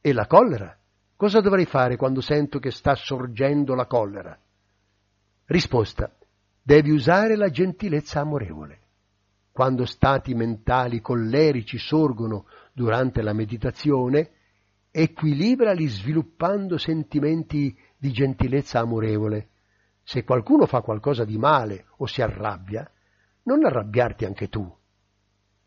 E 0.00 0.12
la 0.12 0.26
collera? 0.26 0.76
Cosa 1.16 1.40
dovrei 1.40 1.66
fare 1.66 1.96
quando 1.96 2.20
sento 2.20 2.60
che 2.60 2.70
sta 2.70 2.94
sorgendo 2.94 3.74
la 3.74 3.86
collera? 3.86 4.38
Risposta. 5.46 6.14
Devi 6.62 6.90
usare 6.90 7.34
la 7.34 7.48
gentilezza 7.48 8.20
amorevole. 8.20 8.80
Quando 9.50 9.86
stati 9.86 10.34
mentali 10.34 11.00
collerici 11.00 11.78
sorgono 11.78 12.46
durante 12.72 13.22
la 13.22 13.32
meditazione, 13.32 14.30
equilibrali 14.90 15.86
sviluppando 15.86 16.78
sentimenti 16.78 17.76
di 17.98 18.12
gentilezza 18.12 18.78
amorevole. 18.78 19.48
Se 20.02 20.24
qualcuno 20.24 20.66
fa 20.66 20.80
qualcosa 20.80 21.24
di 21.24 21.36
male 21.36 21.86
o 21.96 22.06
si 22.06 22.22
arrabbia, 22.22 22.88
non 23.42 23.64
arrabbiarti 23.64 24.24
anche 24.24 24.48
tu. 24.48 24.72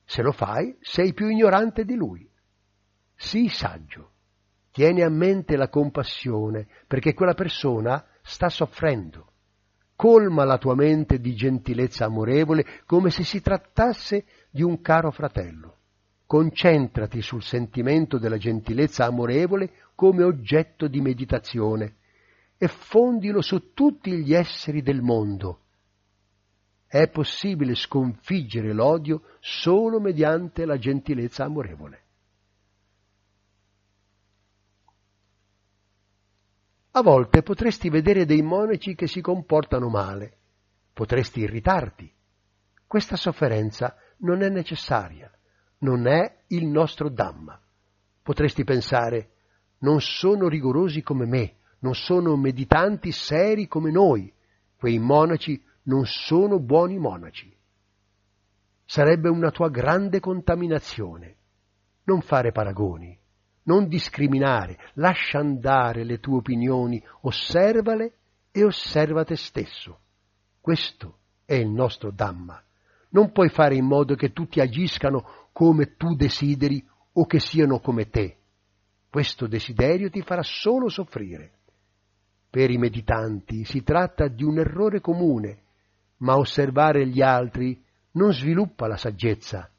Se 0.06 0.22
lo 0.22 0.32
fai, 0.32 0.76
sei 0.80 1.14
più 1.14 1.28
ignorante 1.28 1.84
di 1.84 1.96
lui. 1.96 2.28
Sii 3.16 3.50
saggio. 3.50 4.10
Tieni 4.72 5.02
a 5.02 5.10
mente 5.10 5.58
la 5.58 5.68
compassione 5.68 6.68
perché 6.88 7.14
quella 7.14 7.34
persona 7.34 8.04
sta 8.22 8.50
soffrendo. 8.50 9.28
Colma 9.96 10.46
la 10.46 10.58
tua 10.58 10.74
mente 10.74 11.20
di 11.20 11.36
gentilezza 11.36 12.06
amorevole 12.06 12.66
come 12.86 13.12
se 13.12 13.24
si 13.24 13.42
trattasse 13.42 14.26
di 14.50 14.64
un 14.64 14.82
caro 14.82 15.12
fratello. 15.12 15.78
Concentrati 16.26 17.22
sul 17.22 17.44
sentimento 17.44 18.18
della 18.18 18.38
gentilezza 18.38 19.06
amorevole 19.06 19.72
come 19.94 20.24
oggetto 20.24 20.88
di 20.88 21.02
meditazione 21.02 21.98
e 22.64 22.68
fondilo 22.68 23.42
su 23.42 23.74
tutti 23.74 24.16
gli 24.22 24.36
esseri 24.36 24.84
del 24.84 25.02
mondo. 25.02 25.62
È 26.86 27.10
possibile 27.10 27.74
sconfiggere 27.74 28.72
l'odio 28.72 29.24
solo 29.40 30.00
mediante 30.00 30.66
la 30.66 30.78
gentilezza 30.78 31.44
amorevole. 31.44 32.04
A 36.92 37.02
volte 37.02 37.42
potresti 37.42 37.90
vedere 37.90 38.26
dei 38.26 38.44
monaci 38.44 38.94
che 38.94 39.08
si 39.08 39.22
comportano 39.22 39.90
male, 39.90 40.38
potresti 40.94 41.40
irritarti. 41.40 42.14
Questa 42.86 43.16
sofferenza 43.16 43.98
non 44.18 44.44
è 44.44 44.50
necessaria, 44.50 45.32
non 45.80 46.06
è 46.06 46.44
il 46.50 46.68
nostro 46.68 47.10
Dhamma. 47.10 47.60
Potresti 48.22 48.64
pensare, 48.64 49.32
non 49.80 50.00
sono 50.00 50.48
rigorosi 50.48 51.02
come 51.02 51.26
me, 51.26 51.56
non 51.82 51.94
sono 51.94 52.36
meditanti 52.36 53.12
seri 53.12 53.68
come 53.68 53.92
noi, 53.92 54.32
quei 54.76 55.00
monaci 55.00 55.64
non 55.84 56.06
sono 56.06 56.60
buoni 56.60 56.98
monaci. 56.98 57.56
Sarebbe 58.86 59.30
una 59.30 59.52
tua 59.52 59.70
grande 59.70 60.20
contaminazione. 60.20 61.36
Non 62.04 62.22
fare 62.22 62.52
paragoni, 62.52 63.18
non 63.64 63.88
discriminare, 63.88 64.78
lascia 64.96 65.40
andare 65.40 66.04
le 66.04 66.20
tue 66.20 66.38
opinioni, 66.38 67.02
osservale 67.22 68.14
e 68.52 68.64
osserva 68.64 69.24
te 69.24 69.36
stesso. 69.36 70.00
Questo 70.60 71.20
è 71.46 71.54
il 71.54 71.70
nostro 71.70 72.12
Dhamma. 72.12 72.62
Non 73.10 73.32
puoi 73.32 73.50
fare 73.50 73.76
in 73.76 73.86
modo 73.86 74.16
che 74.16 74.32
tutti 74.32 74.60
agiscano 74.60 75.50
come 75.52 75.96
tu 75.96 76.16
desideri 76.16 76.86
o 77.14 77.26
che 77.26 77.40
siano 77.40 77.80
come 77.80 78.10
te. 78.10 78.38
Questo 79.10 79.48
desiderio 79.48 80.10
ti 80.10 80.22
farà 80.22 80.44
solo 80.44 80.88
soffrire. 80.90 81.60
Per 82.52 82.70
i 82.70 82.78
meditanti 82.78 83.64
si 83.64 83.82
tratta 83.82 84.28
di 84.28 84.44
un 84.44 84.60
errore 84.60 85.00
comune, 85.00 85.62
ma 86.18 86.36
osservare 86.36 87.08
gli 87.08 87.22
altri 87.22 87.82
non 88.12 88.34
sviluppa 88.34 88.88
la 88.88 88.98
saggezza. 88.98 89.72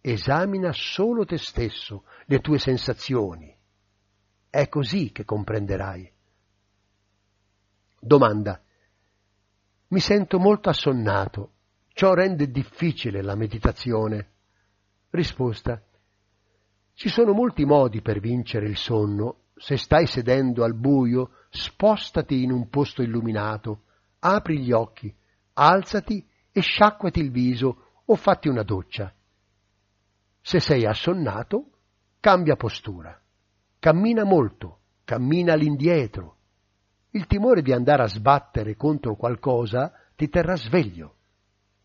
Esamina 0.00 0.70
solo 0.72 1.24
te 1.24 1.38
stesso, 1.38 2.04
le 2.26 2.38
tue 2.38 2.60
sensazioni. 2.60 3.52
È 4.48 4.68
così 4.68 5.10
che 5.10 5.24
comprenderai. 5.24 6.08
Domanda. 7.98 8.62
Mi 9.88 9.98
sento 9.98 10.38
molto 10.38 10.68
assonnato. 10.68 11.54
Ciò 11.88 12.14
rende 12.14 12.48
difficile 12.48 13.22
la 13.22 13.34
meditazione. 13.34 14.34
Risposta. 15.10 15.82
Ci 16.94 17.08
sono 17.08 17.32
molti 17.32 17.64
modi 17.64 18.02
per 18.02 18.20
vincere 18.20 18.68
il 18.68 18.76
sonno. 18.76 19.46
Se 19.56 19.76
stai 19.76 20.06
sedendo 20.06 20.62
al 20.62 20.76
buio, 20.76 21.30
spostati 21.48 22.42
in 22.42 22.52
un 22.52 22.68
posto 22.68 23.02
illuminato, 23.02 23.84
apri 24.20 24.60
gli 24.60 24.72
occhi, 24.72 25.14
alzati 25.54 26.26
e 26.52 26.60
sciacquati 26.60 27.20
il 27.20 27.30
viso 27.30 28.02
o 28.04 28.14
fatti 28.16 28.48
una 28.48 28.62
doccia. 28.62 29.12
Se 30.40 30.60
sei 30.60 30.86
assonnato, 30.86 31.70
cambia 32.20 32.56
postura. 32.56 33.20
Cammina 33.78 34.24
molto, 34.24 34.80
cammina 35.04 35.52
all'indietro. 35.52 36.36
Il 37.10 37.26
timore 37.26 37.62
di 37.62 37.72
andare 37.72 38.02
a 38.02 38.08
sbattere 38.08 38.76
contro 38.76 39.16
qualcosa 39.16 39.92
ti 40.16 40.28
terrà 40.28 40.56
sveglio. 40.56 41.16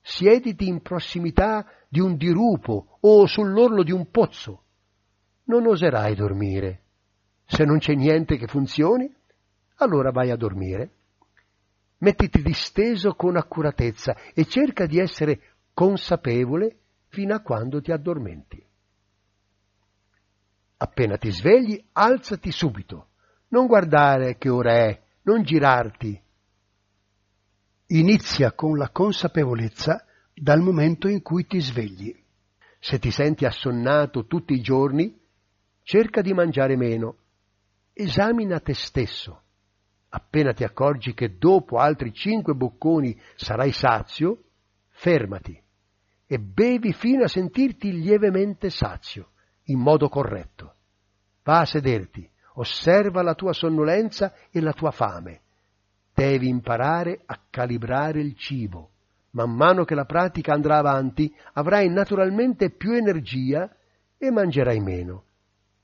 Siediti 0.02 0.68
in 0.68 0.82
prossimità 0.82 1.66
di 1.88 2.00
un 2.00 2.18
dirupo 2.18 2.98
o 3.00 3.26
sull'orlo 3.26 3.84
di 3.84 3.92
un 3.92 4.10
pozzo. 4.10 4.64
Non 5.46 5.66
oserai 5.66 6.16
dormire. 6.16 6.82
Se 7.46 7.64
non 7.64 7.78
c'è 7.78 7.94
niente 7.94 8.38
che 8.38 8.48
funzioni, 8.48 9.14
allora 9.84 10.12
vai 10.12 10.32
a 10.32 10.36
dormire. 10.36 10.92
Mettiti 12.00 12.42
disteso 12.42 13.14
con 13.14 13.38
accuratezza 13.38 14.16
e 14.34 14.46
cerca 14.46 14.86
di 14.86 15.00
essere 15.00 15.42
consapevole 15.74 16.80
fino 17.08 17.34
a 17.36 17.42
quando 17.42 17.82
ti 17.82 17.92
addormenti. 17.92 18.66
Appena 20.78 21.18
ti 21.18 21.32
svegli, 21.32 21.82
alzati 21.94 22.52
subito. 22.52 23.10
Non 23.50 23.68
guardare 23.68 24.38
che 24.38 24.50
ora 24.50 24.74
è, 24.74 25.02
non 25.22 25.44
girarti. 25.44 26.22
Inizia 27.88 28.52
con 28.54 28.78
la 28.78 28.90
consapevolezza 28.90 30.06
dal 30.34 30.62
momento 30.62 31.08
in 31.08 31.22
cui 31.22 31.46
ti 31.46 31.60
svegli. 31.60 32.14
Se 32.80 33.00
ti 33.00 33.12
senti 33.12 33.46
assonnato 33.46 34.26
tutti 34.26 34.54
i 34.54 34.62
giorni, 34.62 35.18
cerca 35.84 36.22
di 36.22 36.34
mangiare 36.34 36.76
meno. 36.76 37.18
Esamina 37.94 38.60
te 38.60 38.74
stesso. 38.74 39.43
Appena 40.16 40.54
ti 40.54 40.64
accorgi 40.64 41.16
che 41.16 41.38
dopo 41.38 41.78
altri 41.78 42.14
cinque 42.14 42.54
bocconi 42.54 43.20
sarai 43.36 43.72
sazio, 43.72 44.44
fermati 44.90 45.60
e 46.28 46.40
bevi 46.40 46.94
fino 46.94 47.24
a 47.24 47.28
sentirti 47.28 47.92
lievemente 47.92 48.70
sazio, 48.70 49.32
in 49.66 49.80
modo 49.80 50.10
corretto. 50.10 50.76
Va 51.44 51.62
a 51.62 51.66
sederti, 51.66 52.30
osserva 52.56 53.24
la 53.24 53.34
tua 53.34 53.54
sonnolenza 53.54 54.36
e 54.52 54.62
la 54.62 54.74
tua 54.74 54.92
fame. 54.92 55.42
Devi 56.14 56.48
imparare 56.48 57.24
a 57.26 57.40
calibrare 57.50 58.20
il 58.22 58.36
cibo. 58.36 58.92
Man 59.32 59.56
mano 59.56 59.84
che 59.84 59.96
la 59.96 60.06
pratica 60.06 60.54
andrà 60.54 60.78
avanti, 60.78 61.36
avrai 61.54 61.90
naturalmente 61.90 62.70
più 62.70 62.94
energia 62.94 63.76
e 64.16 64.30
mangerai 64.30 64.80
meno. 64.80 65.24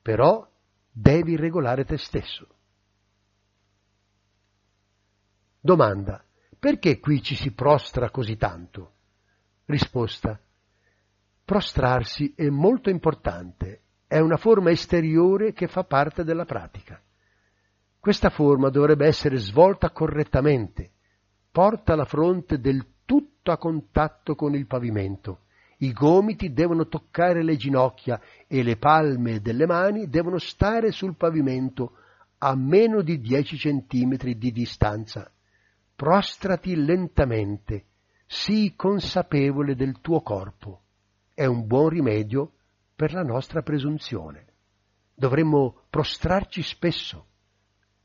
Però 0.04 0.48
devi 0.92 1.36
regolare 1.36 1.84
te 1.84 1.98
stesso. 1.98 2.48
Domanda. 5.60 6.24
Perché 6.58 7.00
qui 7.00 7.22
ci 7.22 7.36
si 7.36 7.52
prostra 7.52 8.10
così 8.10 8.38
tanto? 8.38 8.94
Risposta. 9.66 10.40
Prostrarsi 11.44 12.34
è 12.36 12.48
molto 12.50 12.90
importante 12.90 13.82
è 14.08 14.18
una 14.20 14.38
forma 14.38 14.72
esteriore 14.72 15.54
che 15.54 15.68
fa 15.68 15.84
parte 15.84 16.24
della 16.24 16.46
pratica. 16.46 17.00
Questa 18.00 18.30
forma 18.30 18.70
dovrebbe 18.70 19.06
essere 19.06 19.38
svolta 19.38 19.92
correttamente, 19.92 20.92
porta 21.52 21.96
la 21.96 22.06
fronte 22.06 22.60
del 22.60 22.86
tutto 23.06 23.52
a 23.52 23.58
contatto 23.58 24.34
con 24.36 24.56
il 24.56 24.66
pavimento, 24.66 25.42
i 25.80 25.92
gomiti 25.92 26.54
devono 26.54 26.88
toccare 26.88 27.44
le 27.44 27.56
ginocchia 27.56 28.20
e 28.48 28.64
le 28.64 28.78
palme 28.78 29.42
delle 29.42 29.68
mani 29.68 30.08
devono 30.08 30.40
stare 30.40 30.92
sul 30.92 31.16
pavimento 31.16 31.98
a 32.40 32.56
meno 32.56 33.02
di 33.02 33.20
dieci 33.20 33.58
centimetri 33.58 34.38
di 34.38 34.52
distanza. 34.52 35.32
Prostrati 36.00 36.78
lentamente, 36.78 37.88
sii 38.26 38.74
consapevole 38.78 39.76
del 39.76 40.00
tuo 40.00 40.22
corpo. 40.22 40.84
È 41.34 41.44
un 41.44 41.68
buon 41.68 41.90
rimedio 41.90 42.54
per 42.96 43.12
la 43.12 43.22
nostra 43.22 43.64
presunzione. 43.64 44.46
Dovremmo 45.14 45.82
prostrarci 45.90 46.62
spesso. 46.62 47.26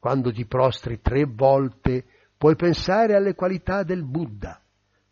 Quando 0.00 0.32
ti 0.32 0.44
prostri 0.44 1.00
tre 1.00 1.24
volte 1.24 2.04
puoi 2.36 2.56
pensare 2.56 3.14
alle 3.14 3.36
qualità 3.36 3.84
del 3.84 4.02
Buddha, 4.02 4.60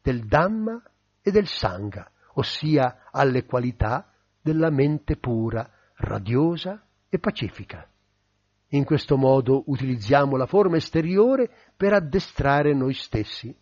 del 0.03 0.27
Dhamma 0.27 0.83
e 1.23 1.31
del 1.31 1.47
Sangha, 1.47 2.11
ossia 2.33 3.11
alle 3.13 3.45
qualità 3.45 4.13
della 4.41 4.71
mente 4.71 5.17
pura, 5.17 5.71
radiosa 5.95 6.85
e 7.09 7.21
pacifica. 7.21 7.89
In 8.73 8.85
questo 8.85 9.17
modo 9.17 9.63
utilizziamo 9.67 10.37
la 10.37 10.47
forma 10.47 10.77
esteriore 10.77 11.51
per 11.77 11.93
addestrare 11.93 12.75
noi 12.75 12.95
stessi. 12.95 13.55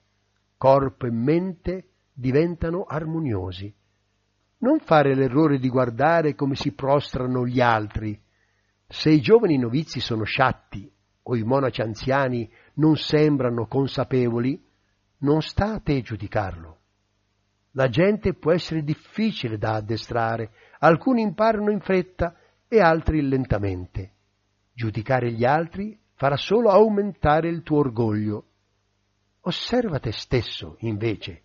Corpo 0.57 1.07
e 1.07 1.11
mente 1.11 1.89
diventano 2.13 2.85
armoniosi 2.85 3.75
non 4.61 4.79
fare 4.81 5.15
l'errore 5.15 5.59
di 5.59 5.69
guardare 5.69 6.35
come 6.35 6.55
si 6.55 6.73
prostrano 6.73 7.47
gli 7.47 7.61
altri. 7.61 8.19
Se 8.87 9.11
i 9.11 9.21
giovani 9.21 9.57
novizi 9.57 10.01
sono 10.01 10.25
sciatti 10.25 10.91
o 11.23 11.37
i 11.37 11.43
monaci 11.43 11.81
anziani 11.81 12.51
non 12.75 12.97
sembrano 12.97 13.67
consapevoli, 13.67 14.63
non 15.19 15.41
sta 15.43 15.75
a 15.75 15.81
te 15.81 16.01
giudicarlo. 16.01 16.79
La 17.73 17.89
gente 17.89 18.35
può 18.35 18.53
essere 18.53 18.83
difficile 18.83 19.57
da 19.57 19.75
addestrare, 19.75 20.51
alcuni 20.81 21.23
imparano 21.23 21.71
in 21.71 21.81
fretta 21.81 22.35
e 22.67 22.81
altri 22.81 23.23
lentamente. 23.23 24.15
Giudicare 24.81 25.31
gli 25.31 25.45
altri 25.45 25.95
farà 26.15 26.39
solo 26.39 26.71
aumentare 26.71 27.51
il 27.51 27.63
tuo 27.63 27.81
orgoglio. 27.81 28.47
Osserva 29.41 29.99
te 29.99 30.11
stesso, 30.11 30.77
invece, 30.79 31.43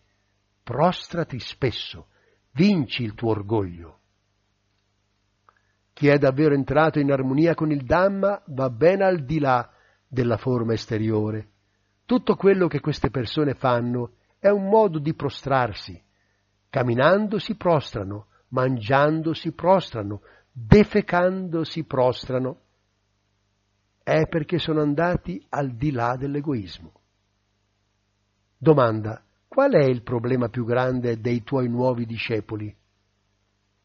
prostrati 0.63 1.37
spesso, 1.39 2.07
vinci 2.51 3.03
il 3.03 3.13
tuo 3.13 3.31
orgoglio. 3.31 3.99
Chi 5.91 6.07
è 6.07 6.17
davvero 6.17 6.53
entrato 6.53 6.99
in 6.99 7.11
armonia 7.11 7.55
con 7.55 7.71
il 7.71 7.83
Dhamma 7.83 8.41
va 8.45 8.69
ben 8.69 9.01
al 9.01 9.25
di 9.25 9.39
là 9.39 9.69
della 10.07 10.37
forma 10.37 10.71
esteriore. 10.71 11.49
Tutto 12.05 12.37
quello 12.37 12.67
che 12.67 12.79
queste 12.79 13.09
persone 13.09 13.53
fanno 13.53 14.13
è 14.39 14.47
un 14.47 14.69
modo 14.69 14.97
di 14.97 15.13
prostrarsi. 15.13 16.01
Camminando 16.69 17.37
si 17.39 17.57
prostrano, 17.57 18.27
mangiando 18.49 19.33
si 19.33 19.51
prostrano, 19.51 20.21
defecando 20.53 21.65
si 21.65 21.83
prostrano. 21.83 22.59
È 24.05 24.27
perché 24.27 24.59
sono 24.59 24.81
andati 24.81 25.43
al 25.49 25.75
di 25.75 25.89
là 25.89 26.15
dell'egoismo. 26.15 26.91
Domanda. 28.55 29.23
Qual 29.47 29.71
è 29.71 29.83
il 29.83 30.03
problema 30.03 30.47
più 30.47 30.63
grande 30.63 31.19
dei 31.19 31.41
tuoi 31.41 31.67
nuovi 31.67 32.05
discepoli? 32.05 32.71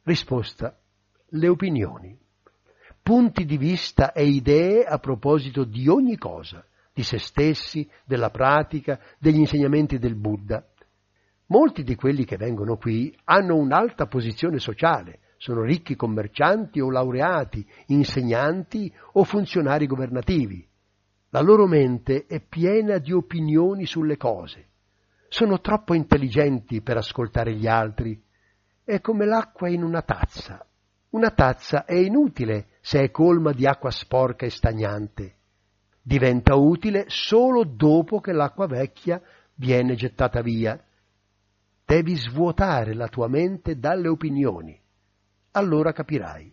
Risposta. 0.03 0.79
Le 1.29 1.49
opinioni. 1.49 2.19
Punti 3.03 3.47
di 3.47 3.57
vista 3.57 4.13
e 4.13 4.27
idee 4.27 4.85
a 4.85 4.99
proposito 4.99 5.65
di 5.65 5.89
ogni 5.89 6.19
cosa, 6.19 6.63
di 6.93 7.03
se 7.03 7.17
stessi, 7.19 7.89
della 8.05 8.29
pratica, 8.29 9.01
degli 9.19 9.39
insegnamenti 9.39 9.99
del 9.99 10.17
Buddha. 10.17 10.63
Molti 11.47 11.83
di 11.83 11.95
quelli 11.95 12.27
che 12.27 12.37
vengono 12.37 12.77
qui 12.77 13.17
hanno 13.25 13.57
un'alta 13.57 14.05
posizione 14.05 14.59
sociale, 14.59 15.21
sono 15.41 15.63
ricchi 15.63 15.97
commercianti 15.97 16.81
o 16.81 16.91
laureati, 16.91 17.67
insegnanti 17.87 18.93
o 19.13 19.25
funzionari 19.25 19.87
governativi. 19.87 20.69
La 21.31 21.41
loro 21.41 21.67
mente 21.67 22.27
è 22.27 22.43
piena 22.47 22.99
di 22.99 23.13
opinioni 23.13 23.87
sulle 23.87 24.19
cose. 24.19 24.67
Sono 25.29 25.59
troppo 25.61 25.95
intelligenti 25.95 26.83
per 26.83 26.99
ascoltare 26.99 27.55
gli 27.55 27.67
altri. 27.67 28.23
È 28.85 29.01
come 29.01 29.25
l'acqua 29.25 29.71
in 29.71 29.83
una 29.83 30.03
tazza. 30.03 30.63
Una 31.11 31.31
tazza 31.31 31.87
è 31.87 31.95
inutile 31.95 32.73
se 32.83 33.01
è 33.01 33.11
colma 33.11 33.53
di 33.53 33.67
acqua 33.67 33.91
sporca 33.91 34.45
e 34.45 34.51
stagnante. 34.51 35.37
Diventa 36.03 36.55
utile 36.55 37.07
solo 37.07 37.65
dopo 37.65 38.21
che 38.21 38.33
l'acqua 38.33 38.67
vecchia 38.67 39.19
viene 39.55 39.95
gettata 39.95 40.43
via. 40.43 40.79
Devi 41.83 42.15
svuotare 42.15 42.93
la 42.93 43.09
tua 43.09 43.27
mente 43.27 43.79
dalle 43.79 44.09
opinioni. 44.09 44.80
Allora 45.53 45.93
capirai. 45.93 46.53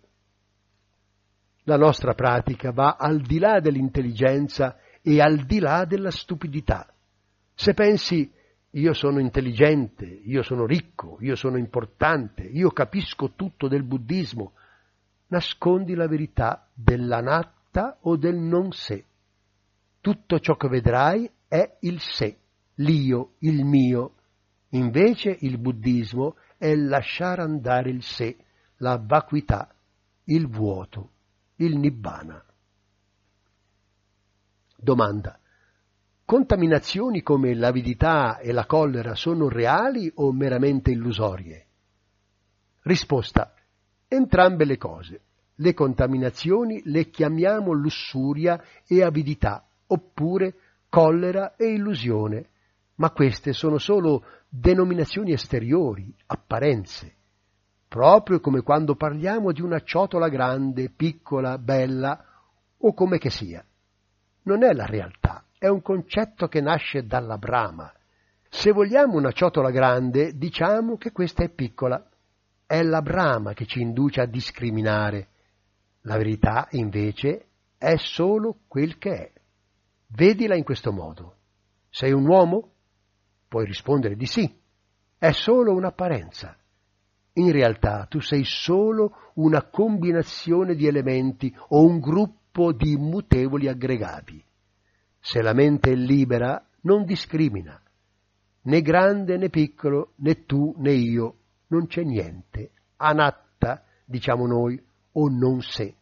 La 1.64 1.78
nostra 1.78 2.14
pratica 2.14 2.72
va 2.72 2.96
al 2.98 3.22
di 3.22 3.40
là 3.40 3.60
dell'intelligenza 3.60 4.78
e 5.02 5.22
al 5.22 5.46
di 5.46 5.60
là 5.60 5.86
della 5.86 6.12
stupidità. 6.12 6.92
Se 7.54 7.74
pensi 7.74 8.32
io 8.72 8.94
sono 8.94 9.20
intelligente, 9.20 10.06
io 10.06 10.44
sono 10.44 10.66
ricco, 10.66 11.18
io 11.22 11.36
sono 11.36 11.58
importante, 11.58 12.44
io 12.44 12.72
capisco 12.72 13.34
tutto 13.36 13.68
del 13.68 13.84
buddismo, 13.84 14.54
nascondi 15.28 15.94
la 15.94 16.08
verità 16.08 16.68
dell'anatta 16.74 17.98
o 18.02 18.16
del 18.18 18.36
non 18.36 18.72
sé. 18.72 19.04
Tutto 20.02 20.40
ciò 20.40 20.56
che 20.56 20.68
vedrai 20.70 21.30
è 21.48 21.78
il 21.82 22.00
sé, 22.00 22.38
l'io, 22.76 23.34
il 23.40 23.64
mio. 23.64 24.14
Invece 24.70 25.38
il 25.42 25.58
buddismo 25.58 26.36
è 26.58 26.74
lasciare 26.76 27.42
andare 27.42 27.90
il 27.90 28.04
sé, 28.04 28.38
la 28.78 29.02
vacuità, 29.04 29.74
il 30.26 30.48
vuoto, 30.48 31.12
il 31.56 31.78
nibbana. 31.78 32.44
Domanda. 34.76 35.40
Contaminazioni 36.24 37.22
come 37.22 37.56
l'avidità 37.56 38.38
e 38.38 38.52
la 38.52 38.66
collera 38.66 39.16
sono 39.16 39.48
reali 39.48 40.12
o 40.16 40.32
meramente 40.34 40.92
illusorie? 40.92 41.66
Risposta. 42.82 43.54
Entrambe 44.08 44.66
le 44.66 44.78
cose. 44.78 45.22
Le 45.56 45.74
contaminazioni 45.74 46.82
le 46.86 47.10
chiamiamo 47.10 47.72
lussuria 47.72 48.62
e 48.86 49.02
avidità, 49.02 49.68
oppure 49.88 50.56
collera 50.90 51.56
e 51.56 51.74
illusione, 51.74 52.50
ma 52.96 53.10
queste 53.12 53.54
sono 53.54 53.78
solo 53.78 54.24
denominazioni 54.48 55.32
esteriori, 55.32 56.14
apparenze, 56.28 57.17
proprio 57.88 58.40
come 58.40 58.62
quando 58.62 58.96
parliamo 58.96 59.52
di 59.52 59.62
una 59.62 59.82
ciotola 59.82 60.28
grande, 60.30 60.90
piccola, 60.90 61.58
bella 61.58 62.24
o 62.78 62.94
come 62.94 63.18
che 63.18 63.30
sia. 63.30 63.64
Non 64.44 64.64
è 64.64 64.74
la 64.74 64.86
realtà, 64.86 65.46
è 65.58 65.68
un 65.68 65.82
concetto 65.82 66.48
che 66.48 66.62
nasce 66.62 67.06
dalla 67.06 67.38
brama. 67.38 67.92
Se 68.50 68.72
vogliamo 68.72 69.18
una 69.18 69.32
ciotola 69.32 69.72
grande, 69.72 70.38
diciamo 70.38 70.98
che 70.98 71.12
questa 71.12 71.44
è 71.44 71.50
piccola. 71.50 72.04
È 72.66 72.82
la 72.82 73.02
brama 73.02 73.54
che 73.54 73.66
ci 73.66 73.82
induce 73.82 74.22
a 74.22 74.26
discriminare. 74.26 75.30
La 76.02 76.18
verità, 76.18 76.68
invece, 76.72 77.48
è 77.78 77.96
solo 77.98 78.60
quel 78.68 78.98
che 78.98 79.12
è. 79.12 79.32
Vedila 80.08 80.56
in 80.56 80.64
questo 80.64 80.92
modo. 80.92 81.36
Sei 81.90 82.12
un 82.12 82.26
uomo? 82.26 82.72
Puoi 83.48 83.66
rispondere 83.66 84.16
di 84.16 84.26
sì. 84.26 84.60
È 85.18 85.32
solo 85.32 85.74
un'apparenza. 85.74 86.58
In 87.38 87.52
realtà 87.52 88.06
tu 88.10 88.20
sei 88.20 88.44
solo 88.44 89.32
una 89.36 89.64
combinazione 89.64 90.76
di 90.76 90.88
elementi 90.88 91.56
o 91.70 91.86
un 91.86 92.00
gruppo 92.00 92.74
di 92.74 92.94
immutevoli 92.94 93.68
aggregati. 93.68 94.44
Se 95.20 95.42
la 95.42 95.54
mente 95.54 95.92
è 95.92 95.96
libera, 95.96 96.64
non 96.82 97.06
discrimina. 97.06 97.80
Né 98.64 98.82
grande 98.82 99.38
né 99.38 99.50
piccolo, 99.50 100.14
né 100.18 100.46
tu 100.46 100.74
né 100.78 100.94
io, 100.94 101.36
non 101.68 101.86
c'è 101.86 102.04
niente. 102.04 102.72
Anatta, 102.98 103.84
diciamo 104.04 104.48
noi, 104.48 104.82
o 105.12 105.30
non 105.30 105.62
sé. 105.62 105.94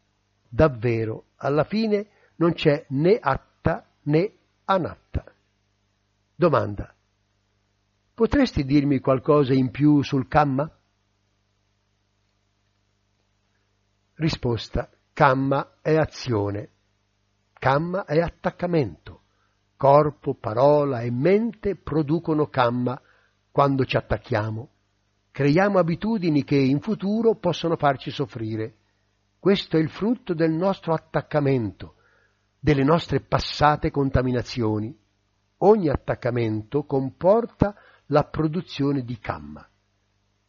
Davvero, 0.48 1.26
alla 1.38 1.66
fine 1.66 2.08
non 2.38 2.54
c'è 2.54 2.86
né 2.90 3.18
atta 3.20 3.86
né 4.04 4.32
anatta. 4.64 5.26
Domanda. 6.34 6.94
Potresti 8.14 8.64
dirmi 8.64 9.00
qualcosa 9.00 9.54
in 9.54 9.70
più 9.72 10.02
sul 10.02 10.30
kamma? 10.30 10.70
Risposta. 14.16 14.90
Kamma 15.12 15.80
è 15.82 15.96
azione. 15.96 16.70
Kamma 17.52 18.06
è 18.06 18.20
attaccamento. 18.22 19.24
Corpo, 19.76 20.36
parola 20.36 21.02
e 21.02 21.12
mente 21.12 21.76
producono 21.76 22.48
kamma 22.48 23.00
quando 23.52 23.84
ci 23.84 23.98
attacchiamo. 23.98 24.70
Creiamo 25.32 25.80
abitudini 25.80 26.46
che 26.46 26.56
in 26.56 26.80
futuro 26.80 27.36
possono 27.36 27.76
farci 27.76 28.10
soffrire. 28.10 28.78
Questo 29.38 29.76
è 29.76 29.82
il 29.82 29.90
frutto 29.90 30.34
del 30.34 30.52
nostro 30.52 30.94
attaccamento, 30.94 31.96
delle 32.58 32.84
nostre 32.84 33.20
passate 33.20 33.92
contaminazioni. 33.92 34.98
Ogni 35.58 35.90
attaccamento 35.90 36.84
comporta 36.84 37.76
la 38.08 38.24
produzione 38.24 39.04
di 39.04 39.20
kamma. 39.20 39.68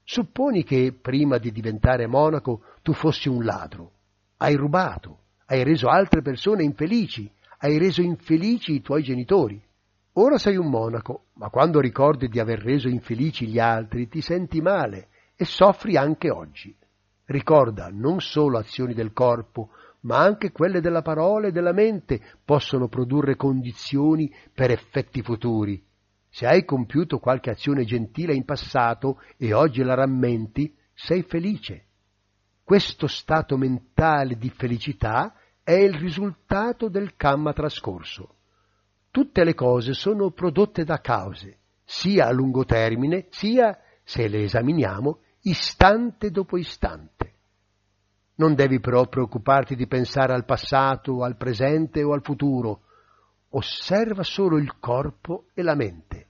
Supponi 0.08 0.62
che 0.62 0.92
prima 0.92 1.36
di 1.36 1.50
diventare 1.50 2.06
monaco 2.06 2.62
tu 2.82 2.92
fossi 2.92 3.28
un 3.28 3.44
ladro, 3.44 3.90
hai 4.36 4.54
rubato, 4.54 5.18
hai 5.46 5.64
reso 5.64 5.88
altre 5.88 6.22
persone 6.22 6.62
infelici, 6.62 7.28
hai 7.58 7.76
reso 7.76 8.02
infelici 8.02 8.74
i 8.74 8.82
tuoi 8.82 9.02
genitori. 9.02 9.60
Ora 10.12 10.38
sei 10.38 10.56
un 10.56 10.68
monaco, 10.68 11.24
ma 11.34 11.50
quando 11.50 11.80
ricordi 11.80 12.28
di 12.28 12.38
aver 12.38 12.60
reso 12.60 12.86
infelici 12.86 13.48
gli 13.48 13.58
altri 13.58 14.08
ti 14.08 14.20
senti 14.20 14.60
male 14.60 15.08
e 15.34 15.44
soffri 15.44 15.96
anche 15.96 16.30
oggi. 16.30 16.72
Ricorda, 17.24 17.88
non 17.90 18.20
solo 18.20 18.58
azioni 18.58 18.94
del 18.94 19.12
corpo, 19.12 19.70
ma 20.02 20.18
anche 20.18 20.52
quelle 20.52 20.80
della 20.80 21.02
parola 21.02 21.48
e 21.48 21.50
della 21.50 21.72
mente 21.72 22.20
possono 22.44 22.86
produrre 22.86 23.34
condizioni 23.34 24.32
per 24.54 24.70
effetti 24.70 25.20
futuri. 25.20 25.84
Se 26.36 26.46
hai 26.46 26.66
compiuto 26.66 27.18
qualche 27.18 27.48
azione 27.48 27.86
gentile 27.86 28.34
in 28.34 28.44
passato 28.44 29.22
e 29.38 29.54
oggi 29.54 29.82
la 29.82 29.94
rammenti, 29.94 30.76
sei 30.92 31.22
felice. 31.22 31.86
Questo 32.62 33.06
stato 33.06 33.56
mentale 33.56 34.36
di 34.36 34.50
felicità 34.50 35.34
è 35.62 35.72
il 35.72 35.94
risultato 35.94 36.90
del 36.90 37.16
kamma 37.16 37.54
trascorso. 37.54 38.34
Tutte 39.10 39.44
le 39.44 39.54
cose 39.54 39.94
sono 39.94 40.30
prodotte 40.30 40.84
da 40.84 41.00
cause, 41.00 41.60
sia 41.82 42.26
a 42.26 42.32
lungo 42.32 42.66
termine, 42.66 43.28
sia, 43.30 43.80
se 44.04 44.28
le 44.28 44.42
esaminiamo, 44.42 45.20
istante 45.40 46.30
dopo 46.30 46.58
istante. 46.58 47.32
Non 48.34 48.54
devi 48.54 48.78
però 48.78 49.06
preoccuparti 49.06 49.74
di 49.74 49.86
pensare 49.86 50.34
al 50.34 50.44
passato, 50.44 51.22
al 51.22 51.38
presente 51.38 52.02
o 52.02 52.12
al 52.12 52.22
futuro. 52.22 52.82
Osserva 53.48 54.22
solo 54.22 54.58
il 54.58 54.78
corpo 54.78 55.46
e 55.54 55.62
la 55.62 55.74
mente. 55.74 56.25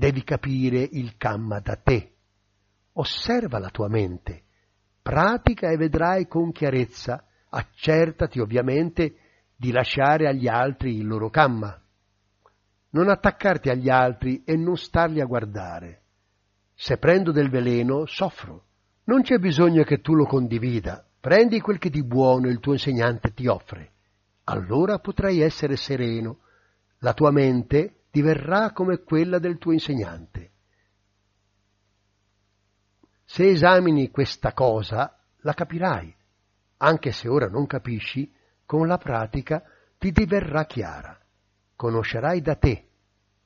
Devi 0.00 0.24
capire 0.24 0.88
il 0.92 1.18
Kamma 1.18 1.60
da 1.60 1.76
te. 1.76 2.14
Osserva 2.92 3.58
la 3.58 3.68
tua 3.68 3.86
mente, 3.88 4.44
pratica 5.02 5.68
e 5.68 5.76
vedrai 5.76 6.26
con 6.26 6.52
chiarezza, 6.52 7.22
accertati 7.50 8.40
ovviamente 8.40 9.16
di 9.54 9.70
lasciare 9.70 10.26
agli 10.26 10.48
altri 10.48 10.96
il 10.96 11.06
loro 11.06 11.28
Kamma. 11.28 11.78
Non 12.92 13.10
attaccarti 13.10 13.68
agli 13.68 13.90
altri 13.90 14.42
e 14.42 14.56
non 14.56 14.78
starli 14.78 15.20
a 15.20 15.26
guardare. 15.26 16.04
Se 16.74 16.96
prendo 16.96 17.30
del 17.30 17.50
veleno, 17.50 18.06
soffro. 18.06 18.68
Non 19.04 19.20
c'è 19.20 19.36
bisogno 19.36 19.82
che 19.82 20.00
tu 20.00 20.14
lo 20.14 20.24
condivida. 20.24 21.06
Prendi 21.20 21.60
quel 21.60 21.76
che 21.76 21.90
di 21.90 22.02
buono 22.02 22.48
il 22.48 22.58
tuo 22.58 22.72
insegnante 22.72 23.34
ti 23.34 23.46
offre. 23.48 23.90
Allora 24.44 24.98
potrai 24.98 25.40
essere 25.40 25.76
sereno. 25.76 26.38
La 27.00 27.12
tua 27.12 27.30
mente 27.30 27.99
diverrà 28.10 28.72
come 28.72 29.02
quella 29.02 29.38
del 29.38 29.58
tuo 29.58 29.72
insegnante. 29.72 30.50
Se 33.24 33.48
esamini 33.48 34.10
questa 34.10 34.52
cosa, 34.52 35.16
la 35.42 35.52
capirai, 35.54 36.12
anche 36.78 37.12
se 37.12 37.28
ora 37.28 37.46
non 37.46 37.66
capisci, 37.66 38.32
con 38.66 38.86
la 38.86 38.98
pratica 38.98 39.62
ti 39.98 40.10
diverrà 40.10 40.64
chiara. 40.64 41.18
Conoscerai 41.76 42.40
da 42.40 42.56
te. 42.56 42.88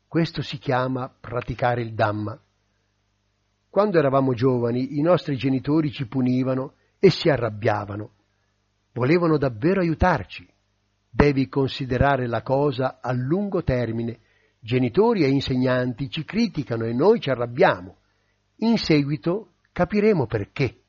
Questo 0.09 0.41
si 0.41 0.59
chiama 0.59 1.09
praticare 1.09 1.83
il 1.83 1.95
Dhamma. 1.95 2.41
Quando 3.69 3.99
eravamo 3.99 4.33
giovani, 4.35 4.97
i 4.99 5.03
nostri 5.03 5.37
genitori 5.37 5.91
ci 5.91 6.07
punivano 6.07 6.75
e 6.99 7.11
si 7.11 7.29
arrabbiavano. 7.29 8.12
Volevano 8.93 9.37
davvero 9.37 9.81
aiutarci. 9.81 10.49
Devi 11.11 11.49
considerare 11.49 12.27
la 12.27 12.43
cosa 12.43 13.01
a 13.01 13.12
lungo 13.12 13.62
termine 13.62 14.21
Genitori 14.65 15.25
e 15.25 15.29
insegnanti 15.29 16.09
ci 16.09 16.25
criticano 16.25 16.87
e 16.87 16.95
noi 16.95 17.21
ci 17.21 17.29
arrabbiamo. 17.29 17.99
In 18.61 18.79
seguito 18.79 19.57
capiremo 19.73 20.27
perché. 20.27 20.85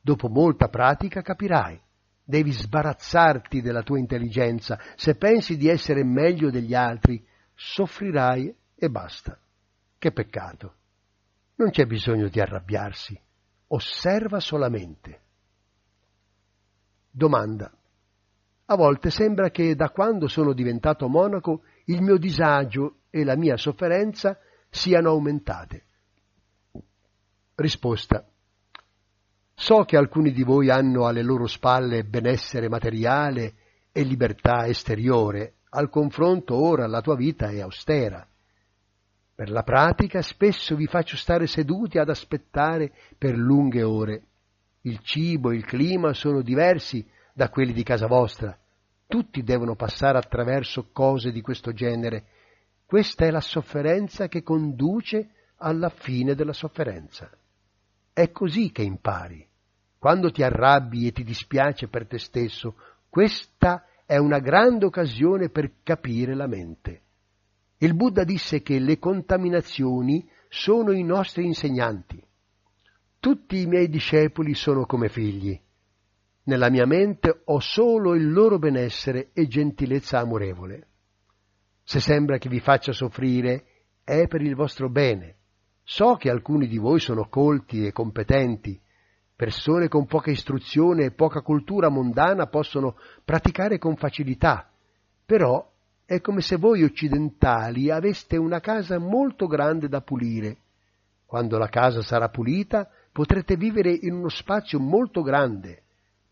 Dopo 0.00 0.30
molta 0.30 0.68
pratica 0.68 1.20
capirai. 1.20 1.78
Devi 2.24 2.52
sbarazzarti 2.52 3.60
della 3.60 3.82
tua 3.82 3.98
intelligenza. 3.98 4.80
Se 4.94 5.14
pensi 5.16 5.58
di 5.58 5.68
essere 5.68 6.04
meglio 6.04 6.50
degli 6.50 6.72
altri, 6.72 7.22
soffrirai 7.54 8.56
e 8.74 8.88
basta. 8.88 9.38
Che 9.98 10.12
peccato. 10.12 10.74
Non 11.56 11.68
c'è 11.68 11.84
bisogno 11.84 12.28
di 12.28 12.40
arrabbiarsi. 12.40 13.20
Osserva 13.66 14.40
solamente. 14.40 15.20
Domanda. 17.10 17.70
A 18.64 18.74
volte 18.74 19.10
sembra 19.10 19.50
che 19.50 19.74
da 19.74 19.90
quando 19.90 20.28
sono 20.28 20.54
diventato 20.54 21.08
monaco 21.08 21.60
il 21.86 22.02
mio 22.02 22.16
disagio 22.16 23.00
e 23.10 23.24
la 23.24 23.36
mia 23.36 23.56
sofferenza 23.56 24.38
siano 24.70 25.10
aumentate. 25.10 25.84
Risposta. 27.54 28.26
So 29.54 29.84
che 29.84 29.96
alcuni 29.96 30.32
di 30.32 30.42
voi 30.42 30.68
hanno 30.70 31.06
alle 31.06 31.22
loro 31.22 31.46
spalle 31.46 32.04
benessere 32.04 32.68
materiale 32.68 33.54
e 33.92 34.02
libertà 34.02 34.66
esteriore, 34.66 35.54
al 35.70 35.88
confronto 35.88 36.54
ora 36.54 36.86
la 36.86 37.00
tua 37.00 37.16
vita 37.16 37.48
è 37.48 37.60
austera. 37.60 38.26
Per 39.34 39.50
la 39.50 39.62
pratica 39.62 40.22
spesso 40.22 40.74
vi 40.76 40.86
faccio 40.86 41.16
stare 41.16 41.46
seduti 41.46 41.98
ad 41.98 42.08
aspettare 42.08 42.92
per 43.16 43.36
lunghe 43.36 43.82
ore. 43.82 44.22
Il 44.82 45.00
cibo 45.00 45.50
e 45.50 45.56
il 45.56 45.64
clima 45.64 46.12
sono 46.12 46.42
diversi 46.42 47.06
da 47.32 47.48
quelli 47.48 47.72
di 47.72 47.82
casa 47.82 48.06
vostra. 48.06 48.58
Tutti 49.06 49.42
devono 49.42 49.76
passare 49.76 50.18
attraverso 50.18 50.88
cose 50.92 51.30
di 51.30 51.40
questo 51.40 51.72
genere. 51.72 52.26
Questa 52.84 53.24
è 53.24 53.30
la 53.30 53.40
sofferenza 53.40 54.28
che 54.28 54.42
conduce 54.42 55.30
alla 55.58 55.88
fine 55.88 56.34
della 56.34 56.52
sofferenza. 56.52 57.30
È 58.12 58.30
così 58.30 58.72
che 58.72 58.82
impari. 58.82 59.46
Quando 59.98 60.30
ti 60.30 60.42
arrabbi 60.42 61.06
e 61.06 61.12
ti 61.12 61.24
dispiace 61.24 61.88
per 61.88 62.06
te 62.06 62.18
stesso, 62.18 62.76
questa 63.08 63.86
è 64.04 64.16
una 64.16 64.38
grande 64.38 64.84
occasione 64.84 65.48
per 65.50 65.82
capire 65.82 66.34
la 66.34 66.46
mente. 66.46 67.02
Il 67.78 67.94
Buddha 67.94 68.24
disse 68.24 68.62
che 68.62 68.78
le 68.78 68.98
contaminazioni 68.98 70.28
sono 70.48 70.92
i 70.92 71.02
nostri 71.02 71.44
insegnanti. 71.44 72.22
Tutti 73.18 73.60
i 73.60 73.66
miei 73.66 73.88
discepoli 73.88 74.54
sono 74.54 74.86
come 74.86 75.08
figli. 75.08 75.60
Nella 76.46 76.70
mia 76.70 76.86
mente 76.86 77.42
ho 77.46 77.58
solo 77.58 78.14
il 78.14 78.30
loro 78.30 78.60
benessere 78.60 79.30
e 79.32 79.48
gentilezza 79.48 80.20
amorevole. 80.20 80.86
Se 81.82 81.98
sembra 81.98 82.38
che 82.38 82.48
vi 82.48 82.60
faccia 82.60 82.92
soffrire, 82.92 83.64
è 84.04 84.28
per 84.28 84.42
il 84.42 84.54
vostro 84.54 84.88
bene. 84.88 85.38
So 85.82 86.14
che 86.14 86.30
alcuni 86.30 86.68
di 86.68 86.78
voi 86.78 87.00
sono 87.00 87.26
colti 87.28 87.84
e 87.84 87.90
competenti, 87.90 88.80
persone 89.34 89.88
con 89.88 90.06
poca 90.06 90.30
istruzione 90.30 91.06
e 91.06 91.10
poca 91.10 91.40
cultura 91.40 91.88
mondana 91.88 92.46
possono 92.46 92.96
praticare 93.24 93.78
con 93.78 93.96
facilità, 93.96 94.70
però 95.24 95.68
è 96.04 96.20
come 96.20 96.42
se 96.42 96.56
voi 96.58 96.84
occidentali 96.84 97.90
aveste 97.90 98.36
una 98.36 98.60
casa 98.60 99.00
molto 99.00 99.48
grande 99.48 99.88
da 99.88 100.00
pulire. 100.00 100.58
Quando 101.24 101.58
la 101.58 101.68
casa 101.68 102.02
sarà 102.02 102.28
pulita 102.28 102.88
potrete 103.10 103.56
vivere 103.56 103.90
in 103.90 104.12
uno 104.12 104.28
spazio 104.28 104.78
molto 104.78 105.22
grande, 105.22 105.82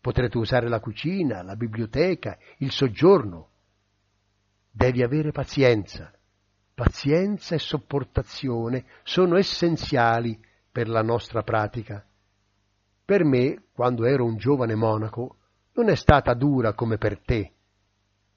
potrete 0.05 0.37
usare 0.37 0.69
la 0.69 0.79
cucina, 0.79 1.41
la 1.41 1.55
biblioteca, 1.55 2.37
il 2.59 2.69
soggiorno. 2.69 3.47
Devi 4.69 5.01
avere 5.01 5.31
pazienza, 5.31 6.13
Pazienza 6.75 7.55
e 7.55 7.57
sopportazione 7.57 8.85
sono 9.01 9.35
essenziali 9.35 10.39
per 10.71 10.89
la 10.89 11.01
nostra 11.01 11.41
pratica. 11.41 12.05
Per 13.03 13.23
me, 13.23 13.63
quando 13.73 14.05
ero 14.05 14.25
un 14.25 14.37
giovane 14.37 14.75
monaco, 14.75 15.37
non 15.73 15.89
è 15.89 15.95
stata 15.95 16.35
dura 16.35 16.73
come 16.73 16.99
per 16.99 17.17
te. 17.17 17.53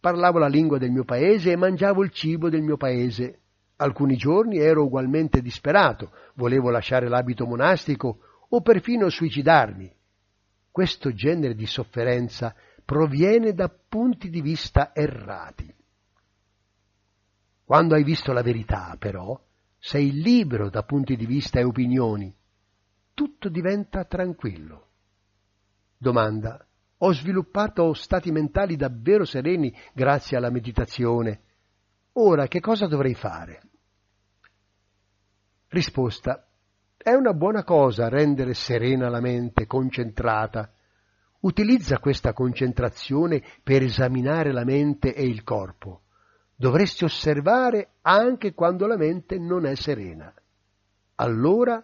Parlavo 0.01 0.39
la 0.39 0.49
lingua 0.49 0.79
del 0.79 0.91
mio 0.91 1.05
paese 1.05 1.53
e 1.53 1.57
mangiavo 1.57 2.03
il 2.03 2.11
cibo 2.13 2.49
del 2.49 2.63
mio 2.63 2.79
paese. 2.79 3.41
Alcuni 3.77 4.17
giorni 4.17 4.57
ero 4.57 4.85
ugualmente 4.85 5.43
disperato, 5.43 6.13
volevo 6.35 6.71
lasciare 6.71 7.09
l'abito 7.09 7.45
monastico 7.45 8.21
o 8.49 8.63
perfino 8.63 9.11
suicidarmi. 9.11 9.97
Questo 10.79 11.13
genere 11.13 11.57
di 11.57 11.67
sofferenza 11.67 12.55
proviene 12.85 13.53
da 13.53 13.69
punti 13.69 14.31
di 14.31 14.41
vista 14.41 14.95
errati. 14.95 15.75
Quando 17.65 17.97
hai 17.97 18.05
visto 18.05 18.33
la 18.33 18.43
verità, 18.43 18.95
però, 18.97 19.45
sei 19.77 20.13
libero 20.13 20.71
da 20.71 20.85
punti 20.85 21.17
di 21.17 21.27
vista 21.27 21.59
e 21.59 21.65
opinioni. 21.65 22.33
Tutto 23.13 23.49
diventa 23.49 24.05
tranquillo. 24.05 24.91
Domanda. 25.97 26.65
Ho 26.99 27.13
sviluppato 27.13 27.93
stati 27.93 28.31
mentali 28.31 28.77
davvero 28.77 29.25
sereni 29.25 29.77
grazie 29.93 30.37
alla 30.37 30.51
meditazione. 30.51 31.41
Ora 32.13 32.47
che 32.47 32.61
cosa 32.61 32.87
dovrei 32.87 33.17
fare? 33.17 33.63
Risposta. 35.71 36.48
È 37.09 37.15
una 37.15 37.33
buona 37.33 37.65
cosa 37.65 38.11
rendere 38.11 38.53
serena 38.53 39.09
la 39.09 39.23
mente, 39.23 39.67
concentrata. 39.67 40.71
Utilizza 41.41 42.01
questa 42.01 42.35
concentrazione 42.35 43.43
per 43.63 43.81
esaminare 43.83 44.53
la 44.53 44.63
mente 44.63 45.15
e 45.15 45.23
il 45.23 45.43
corpo 45.43 46.03
dovresti 46.55 47.05
osservare 47.05 47.93
anche 48.03 48.53
quando 48.53 48.87
la 48.87 48.99
mente 48.99 49.39
non 49.39 49.65
è 49.65 49.75
serena. 49.75 50.31
Allora 51.15 51.83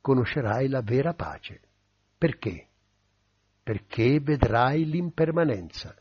conoscerai 0.00 0.66
la 0.66 0.82
vera 0.82 1.14
pace. 1.14 1.60
Perché? 2.18 2.66
Perché 3.62 4.18
vedrai 4.18 4.84
l'impermanenza. 4.84 5.94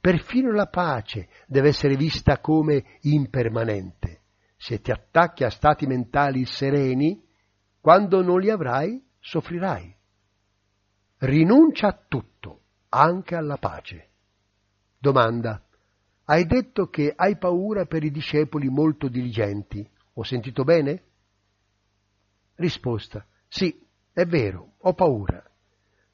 Perfino 0.00 0.50
la 0.52 0.68
pace 0.68 1.28
deve 1.46 1.68
essere 1.68 1.94
vista 1.94 2.38
come 2.38 2.84
impermanente. 3.02 4.22
Se 4.56 4.80
ti 4.80 4.92
attacchi 4.92 5.44
a 5.44 5.50
stati 5.50 5.86
mentali 5.86 6.46
sereni, 6.46 7.26
quando 7.88 8.20
non 8.20 8.38
li 8.38 8.50
avrai, 8.50 9.02
soffrirai. 9.18 9.96
Rinuncia 11.20 11.86
a 11.86 11.98
tutto, 12.06 12.60
anche 12.90 13.34
alla 13.34 13.56
pace. 13.56 14.10
Domanda. 14.98 15.64
Hai 16.24 16.44
detto 16.44 16.90
che 16.90 17.14
hai 17.16 17.38
paura 17.38 17.86
per 17.86 18.04
i 18.04 18.10
discepoli 18.10 18.68
molto 18.68 19.08
diligenti. 19.08 19.90
Ho 20.12 20.22
sentito 20.22 20.64
bene? 20.64 21.02
Risposta. 22.56 23.26
Sì, 23.48 23.82
è 24.12 24.26
vero, 24.26 24.74
ho 24.80 24.92
paura. 24.92 25.42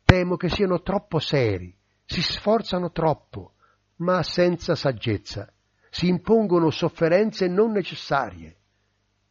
Temo 0.04 0.36
che 0.36 0.50
siano 0.50 0.80
troppo 0.80 1.18
seri, 1.18 1.76
si 2.04 2.22
sforzano 2.22 2.92
troppo, 2.92 3.54
ma 3.96 4.22
senza 4.22 4.76
saggezza. 4.76 5.52
Si 5.90 6.06
impongono 6.06 6.70
sofferenze 6.70 7.48
non 7.48 7.72
necessarie. 7.72 8.58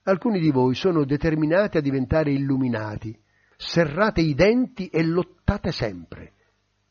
Alcuni 0.06 0.40
di 0.40 0.52
voi 0.52 0.76
sono 0.76 1.06
determinati 1.06 1.78
a 1.78 1.82
diventare 1.82 2.32
illuminati. 2.32 3.18
Serrate 3.56 4.20
i 4.20 4.34
denti 4.34 4.90
e 4.90 5.02
lottate 5.02 5.72
sempre. 5.72 6.34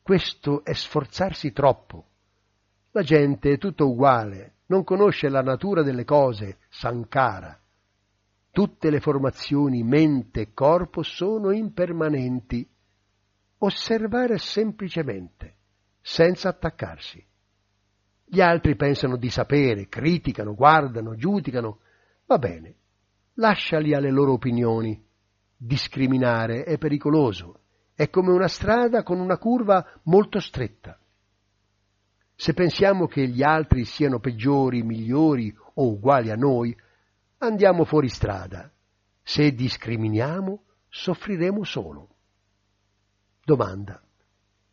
Questo 0.01 0.63
è 0.63 0.73
sforzarsi 0.73 1.51
troppo. 1.51 2.07
La 2.91 3.03
gente 3.03 3.51
è 3.51 3.57
tutto 3.59 3.87
uguale, 3.87 4.55
non 4.67 4.83
conosce 4.83 5.29
la 5.29 5.41
natura 5.41 5.83
delle 5.83 6.05
cose, 6.05 6.57
Sankara. 6.69 7.59
Tutte 8.49 8.89
le 8.89 8.99
formazioni 8.99 9.83
mente 9.83 10.41
e 10.41 10.53
corpo 10.53 11.03
sono 11.03 11.51
impermanenti. 11.51 12.67
Osservare 13.59 14.39
semplicemente, 14.39 15.55
senza 16.01 16.49
attaccarsi. 16.49 17.23
Gli 18.25 18.41
altri 18.41 18.75
pensano 18.75 19.17
di 19.17 19.29
sapere, 19.29 19.87
criticano, 19.87 20.55
guardano, 20.55 21.15
giudicano. 21.15 21.79
Va 22.25 22.37
bene, 22.37 22.75
lasciali 23.35 23.93
alle 23.93 24.11
loro 24.11 24.33
opinioni. 24.33 25.01
Discriminare 25.55 26.63
è 26.63 26.77
pericoloso, 26.77 27.61
è 27.95 28.09
come 28.09 28.31
una 28.31 28.47
strada 28.47 29.03
con 29.03 29.19
una 29.19 29.37
curva 29.37 29.85
molto 30.03 30.39
stretta. 30.39 30.97
Se 32.35 32.53
pensiamo 32.53 33.07
che 33.07 33.27
gli 33.27 33.43
altri 33.43 33.85
siano 33.85 34.19
peggiori, 34.19 34.83
migliori 34.83 35.55
o 35.75 35.87
uguali 35.87 36.31
a 36.31 36.35
noi, 36.35 36.75
andiamo 37.37 37.85
fuori 37.85 38.09
strada. 38.09 38.69
Se 39.21 39.53
discriminiamo, 39.53 40.63
soffriremo 40.89 41.63
solo. 41.63 42.09
Domanda. 43.45 44.01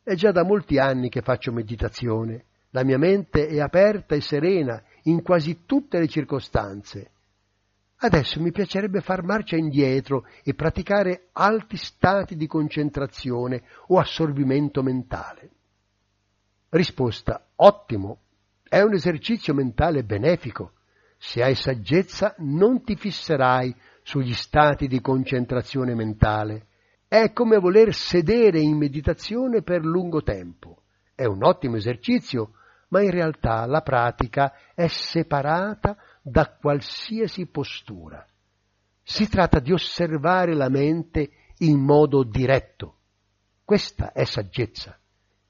È 0.02 0.14
già 0.14 0.32
da 0.32 0.44
molti 0.44 0.78
anni 0.78 1.08
che 1.08 1.22
faccio 1.22 1.52
meditazione. 1.52 2.46
La 2.70 2.82
mia 2.82 2.98
mente 2.98 3.46
è 3.46 3.60
aperta 3.60 4.14
e 4.14 4.20
serena 4.20 4.82
in 5.04 5.22
quasi 5.22 5.64
tutte 5.66 5.98
le 5.98 6.08
circostanze. 6.08 7.10
Adesso 8.02 8.40
mi 8.40 8.50
piacerebbe 8.50 9.02
far 9.02 9.22
marcia 9.22 9.56
indietro 9.56 10.26
e 10.42 10.54
praticare 10.54 11.28
alti 11.32 11.76
stati 11.76 12.34
di 12.34 12.46
concentrazione 12.46 13.62
o 13.88 13.98
assorbimento 13.98 14.82
mentale. 14.82 15.50
Risposta. 16.70 17.48
Ottimo. 17.56 18.20
È 18.66 18.80
un 18.80 18.94
esercizio 18.94 19.52
mentale 19.52 20.02
benefico. 20.02 20.72
Se 21.18 21.42
hai 21.42 21.54
saggezza 21.54 22.34
non 22.38 22.82
ti 22.82 22.96
fisserai 22.96 23.74
sugli 24.02 24.32
stati 24.32 24.86
di 24.86 25.02
concentrazione 25.02 25.94
mentale. 25.94 26.68
È 27.06 27.32
come 27.34 27.58
voler 27.58 27.92
sedere 27.92 28.60
in 28.60 28.78
meditazione 28.78 29.60
per 29.62 29.84
lungo 29.84 30.22
tempo. 30.22 30.84
È 31.14 31.26
un 31.26 31.44
ottimo 31.44 31.76
esercizio, 31.76 32.52
ma 32.88 33.02
in 33.02 33.10
realtà 33.10 33.66
la 33.66 33.82
pratica 33.82 34.54
è 34.74 34.86
separata 34.86 35.98
da 36.22 36.56
qualsiasi 36.60 37.46
postura. 37.46 38.24
Si 39.02 39.28
tratta 39.28 39.58
di 39.58 39.72
osservare 39.72 40.54
la 40.54 40.68
mente 40.68 41.30
in 41.58 41.78
modo 41.78 42.22
diretto. 42.22 42.96
Questa 43.64 44.12
è 44.12 44.24
saggezza. 44.24 44.98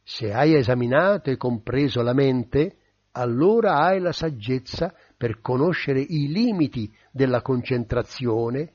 Se 0.03 0.33
hai 0.33 0.55
esaminato 0.55 1.31
e 1.31 1.37
compreso 1.37 2.03
la 2.03 2.15
mente, 2.15 2.77
allora 3.13 3.79
hai 3.79 4.01
la 4.01 4.13
saggezza 4.13 4.95
per 5.17 5.41
conoscere 5.41 6.01
i 6.01 6.29
limiti 6.29 6.93
della 7.11 7.43
concentrazione 7.43 8.73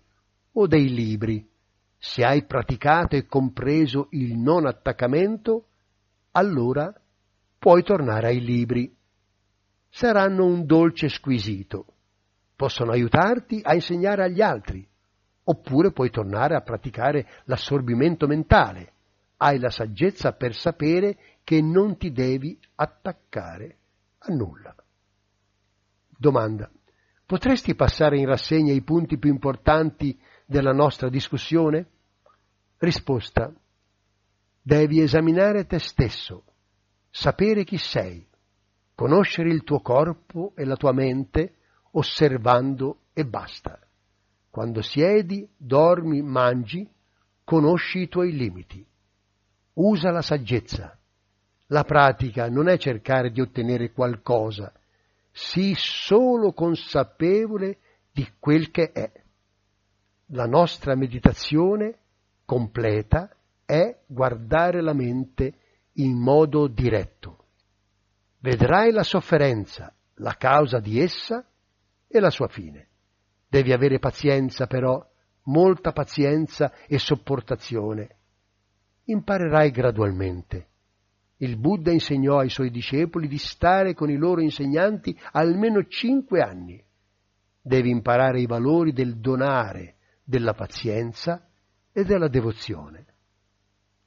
o 0.54 0.68
dei 0.68 0.90
libri. 0.90 1.48
Se 1.98 2.24
hai 2.24 2.46
praticato 2.46 3.16
e 3.16 3.26
compreso 3.26 4.08
il 4.12 4.38
non 4.38 4.66
attaccamento, 4.66 5.68
allora 6.32 6.94
puoi 7.58 7.84
tornare 7.84 8.28
ai 8.28 8.42
libri. 8.42 8.95
Saranno 9.98 10.44
un 10.44 10.66
dolce 10.66 11.08
squisito. 11.08 11.86
Possono 12.54 12.92
aiutarti 12.92 13.62
a 13.64 13.74
insegnare 13.76 14.26
agli 14.26 14.42
altri. 14.42 14.86
Oppure 15.46 15.94
puoi 15.94 16.10
tornare 16.10 16.54
a 16.54 16.60
praticare 16.60 17.26
l'assorbimento 17.46 18.28
mentale. 18.28 18.92
Hai 19.38 19.58
la 19.58 19.70
saggezza 19.70 20.34
per 20.34 20.54
sapere 20.54 21.18
che 21.46 21.62
non 21.62 21.96
ti 21.96 22.12
devi 22.12 22.60
attaccare 22.76 23.78
a 24.18 24.34
nulla. 24.34 24.76
Domanda. 26.10 26.70
Potresti 27.26 27.74
passare 27.74 28.18
in 28.18 28.26
rassegna 28.26 28.74
i 28.74 28.82
punti 28.82 29.18
più 29.18 29.30
importanti 29.30 30.20
della 30.46 30.74
nostra 30.74 31.08
discussione? 31.08 31.88
Risposta. 32.80 33.50
Devi 34.62 35.00
esaminare 35.00 35.66
te 35.66 35.80
stesso 35.80 36.44
sapere 37.10 37.64
chi 37.64 37.78
sei, 37.78 38.28
conoscere 38.96 39.50
il 39.50 39.64
tuo 39.64 39.82
corpo 39.82 40.54
e 40.56 40.64
la 40.64 40.78
tua 40.78 40.94
mente 40.94 41.56
osservando 41.92 43.02
e 43.14 43.26
basta. 43.26 43.80
Quando 44.50 44.82
siedi, 44.82 45.48
dormi, 45.58 46.22
mangi, 46.22 46.90
conosci 47.44 48.00
i 48.00 48.08
tuoi 48.08 48.32
limiti. 48.32 48.86
Usa 49.74 50.12
la 50.12 50.22
saggezza. 50.22 50.98
La 51.68 51.84
pratica 51.84 52.48
non 52.50 52.70
è 52.70 52.78
cercare 52.78 53.32
di 53.32 53.42
ottenere 53.42 53.92
qualcosa, 53.92 54.72
sii 55.32 55.74
solo 55.76 56.54
consapevole 56.54 57.80
di 58.12 58.26
quel 58.40 58.72
che 58.72 58.92
è. 58.92 59.12
La 60.28 60.46
nostra 60.46 60.96
meditazione 60.96 61.98
completa 62.46 63.36
è 63.66 64.04
guardare 64.06 64.82
la 64.82 64.94
mente 64.94 65.54
in 65.94 66.18
modo 66.18 66.68
diretto. 66.68 67.45
Vedrai 68.46 68.92
la 68.92 69.02
sofferenza, 69.02 69.92
la 70.18 70.36
causa 70.38 70.78
di 70.78 71.00
essa 71.00 71.44
e 72.08 72.20
la 72.20 72.30
sua 72.30 72.48
fine. 72.48 72.90
Devi 73.48 73.74
avere 73.74 73.98
pazienza 73.98 74.68
però, 74.68 75.04
molta 75.46 75.94
pazienza 75.94 76.72
e 76.86 77.00
sopportazione. 77.00 78.18
Imparerai 79.06 79.72
gradualmente. 79.72 80.68
Il 81.38 81.58
Buddha 81.58 81.92
insegnò 81.92 82.38
ai 82.38 82.50
suoi 82.50 82.70
discepoli 82.70 83.28
di 83.28 83.40
stare 83.40 83.96
con 83.96 84.12
i 84.12 84.16
loro 84.16 84.42
insegnanti 84.42 85.20
almeno 85.32 85.84
cinque 85.86 86.42
anni. 86.42 86.80
Devi 87.60 87.90
imparare 87.90 88.42
i 88.42 88.46
valori 88.46 88.94
del 88.94 89.18
donare, 89.18 89.96
della 90.24 90.54
pazienza 90.54 91.50
e 91.92 92.04
della 92.04 92.28
devozione 92.28 93.06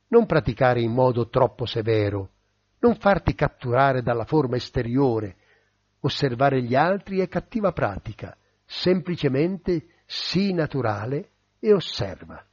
non 0.08 0.26
praticare 0.26 0.80
in 0.80 0.92
modo 0.92 1.28
troppo 1.28 1.66
severo, 1.66 2.30
non 2.80 2.96
farti 2.96 3.34
catturare 3.34 4.02
dalla 4.02 4.24
forma 4.24 4.56
esteriore. 4.56 5.36
Osservare 6.00 6.62
gli 6.62 6.74
altri 6.74 7.18
è 7.18 7.28
cattiva 7.28 7.72
pratica, 7.72 8.36
semplicemente 8.64 9.86
sii 10.06 10.52
naturale 10.52 11.30
e 11.58 11.72
osserva. 11.72 12.44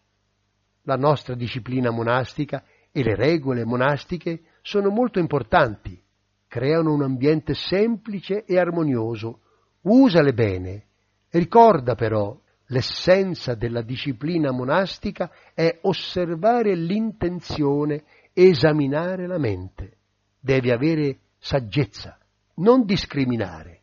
La 0.83 0.95
nostra 0.95 1.35
disciplina 1.35 1.91
monastica 1.91 2.63
e 2.91 3.03
le 3.03 3.15
regole 3.15 3.65
monastiche 3.65 4.43
sono 4.61 4.89
molto 4.89 5.19
importanti, 5.19 6.01
creano 6.47 6.93
un 6.93 7.03
ambiente 7.03 7.53
semplice 7.53 8.45
e 8.45 8.57
armonioso, 8.57 9.41
usale 9.81 10.33
bene. 10.33 10.85
Ricorda 11.29 11.95
però 11.95 12.39
L'essenza 12.69 13.53
della 13.53 13.83
disciplina 13.83 14.51
monastica 14.51 15.31
è 15.53 15.79
osservare 15.83 16.73
l'intenzione, 16.75 18.03
esaminare 18.33 19.27
la 19.27 19.37
mente. 19.37 19.94
Devi 20.45 20.69
avere 20.69 21.21
saggezza, 21.39 22.19
non 22.57 22.85
discriminare. 22.85 23.81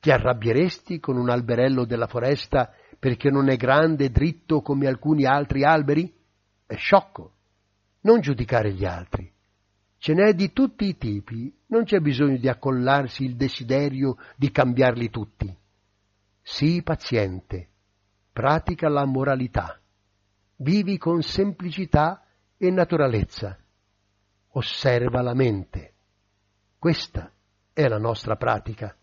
Ti 0.00 0.10
arrabbieresti 0.10 0.98
con 1.00 1.18
un 1.18 1.28
alberello 1.28 1.84
della 1.84 2.06
foresta 2.06 2.72
perché 2.98 3.28
non 3.28 3.50
è 3.50 3.56
grande 3.56 4.06
e 4.06 4.08
dritto 4.08 4.62
come 4.62 4.86
alcuni 4.86 5.26
altri 5.26 5.64
alberi? 5.64 6.10
È 6.64 6.76
sciocco. 6.76 7.34
Non 8.04 8.22
giudicare 8.22 8.72
gli 8.72 8.86
altri. 8.86 9.30
Ce 9.98 10.14
n'è 10.14 10.32
di 10.32 10.54
tutti 10.54 10.86
i 10.86 10.96
tipi, 10.96 11.54
non 11.66 11.84
c'è 11.84 11.98
bisogno 11.98 12.38
di 12.38 12.48
accollarsi 12.48 13.24
il 13.24 13.36
desiderio 13.36 14.16
di 14.34 14.50
cambiarli 14.50 15.10
tutti. 15.10 15.54
Sii 16.40 16.82
paziente, 16.82 17.68
pratica 18.32 18.88
la 18.88 19.04
moralità, 19.04 19.78
vivi 20.56 20.96
con 20.96 21.20
semplicità 21.20 22.24
e 22.56 22.70
naturalezza, 22.70 23.61
osserva 24.52 25.22
la 25.22 25.34
mente. 25.34 25.94
Questa 26.78 27.30
è 27.72 27.86
la 27.88 27.98
nostra 27.98 28.36
pratica. 28.36 28.94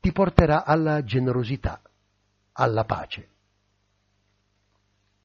Ti 0.00 0.12
porterà 0.12 0.64
alla 0.64 1.02
generosità, 1.02 1.80
alla 2.52 2.84
pace. 2.84 3.35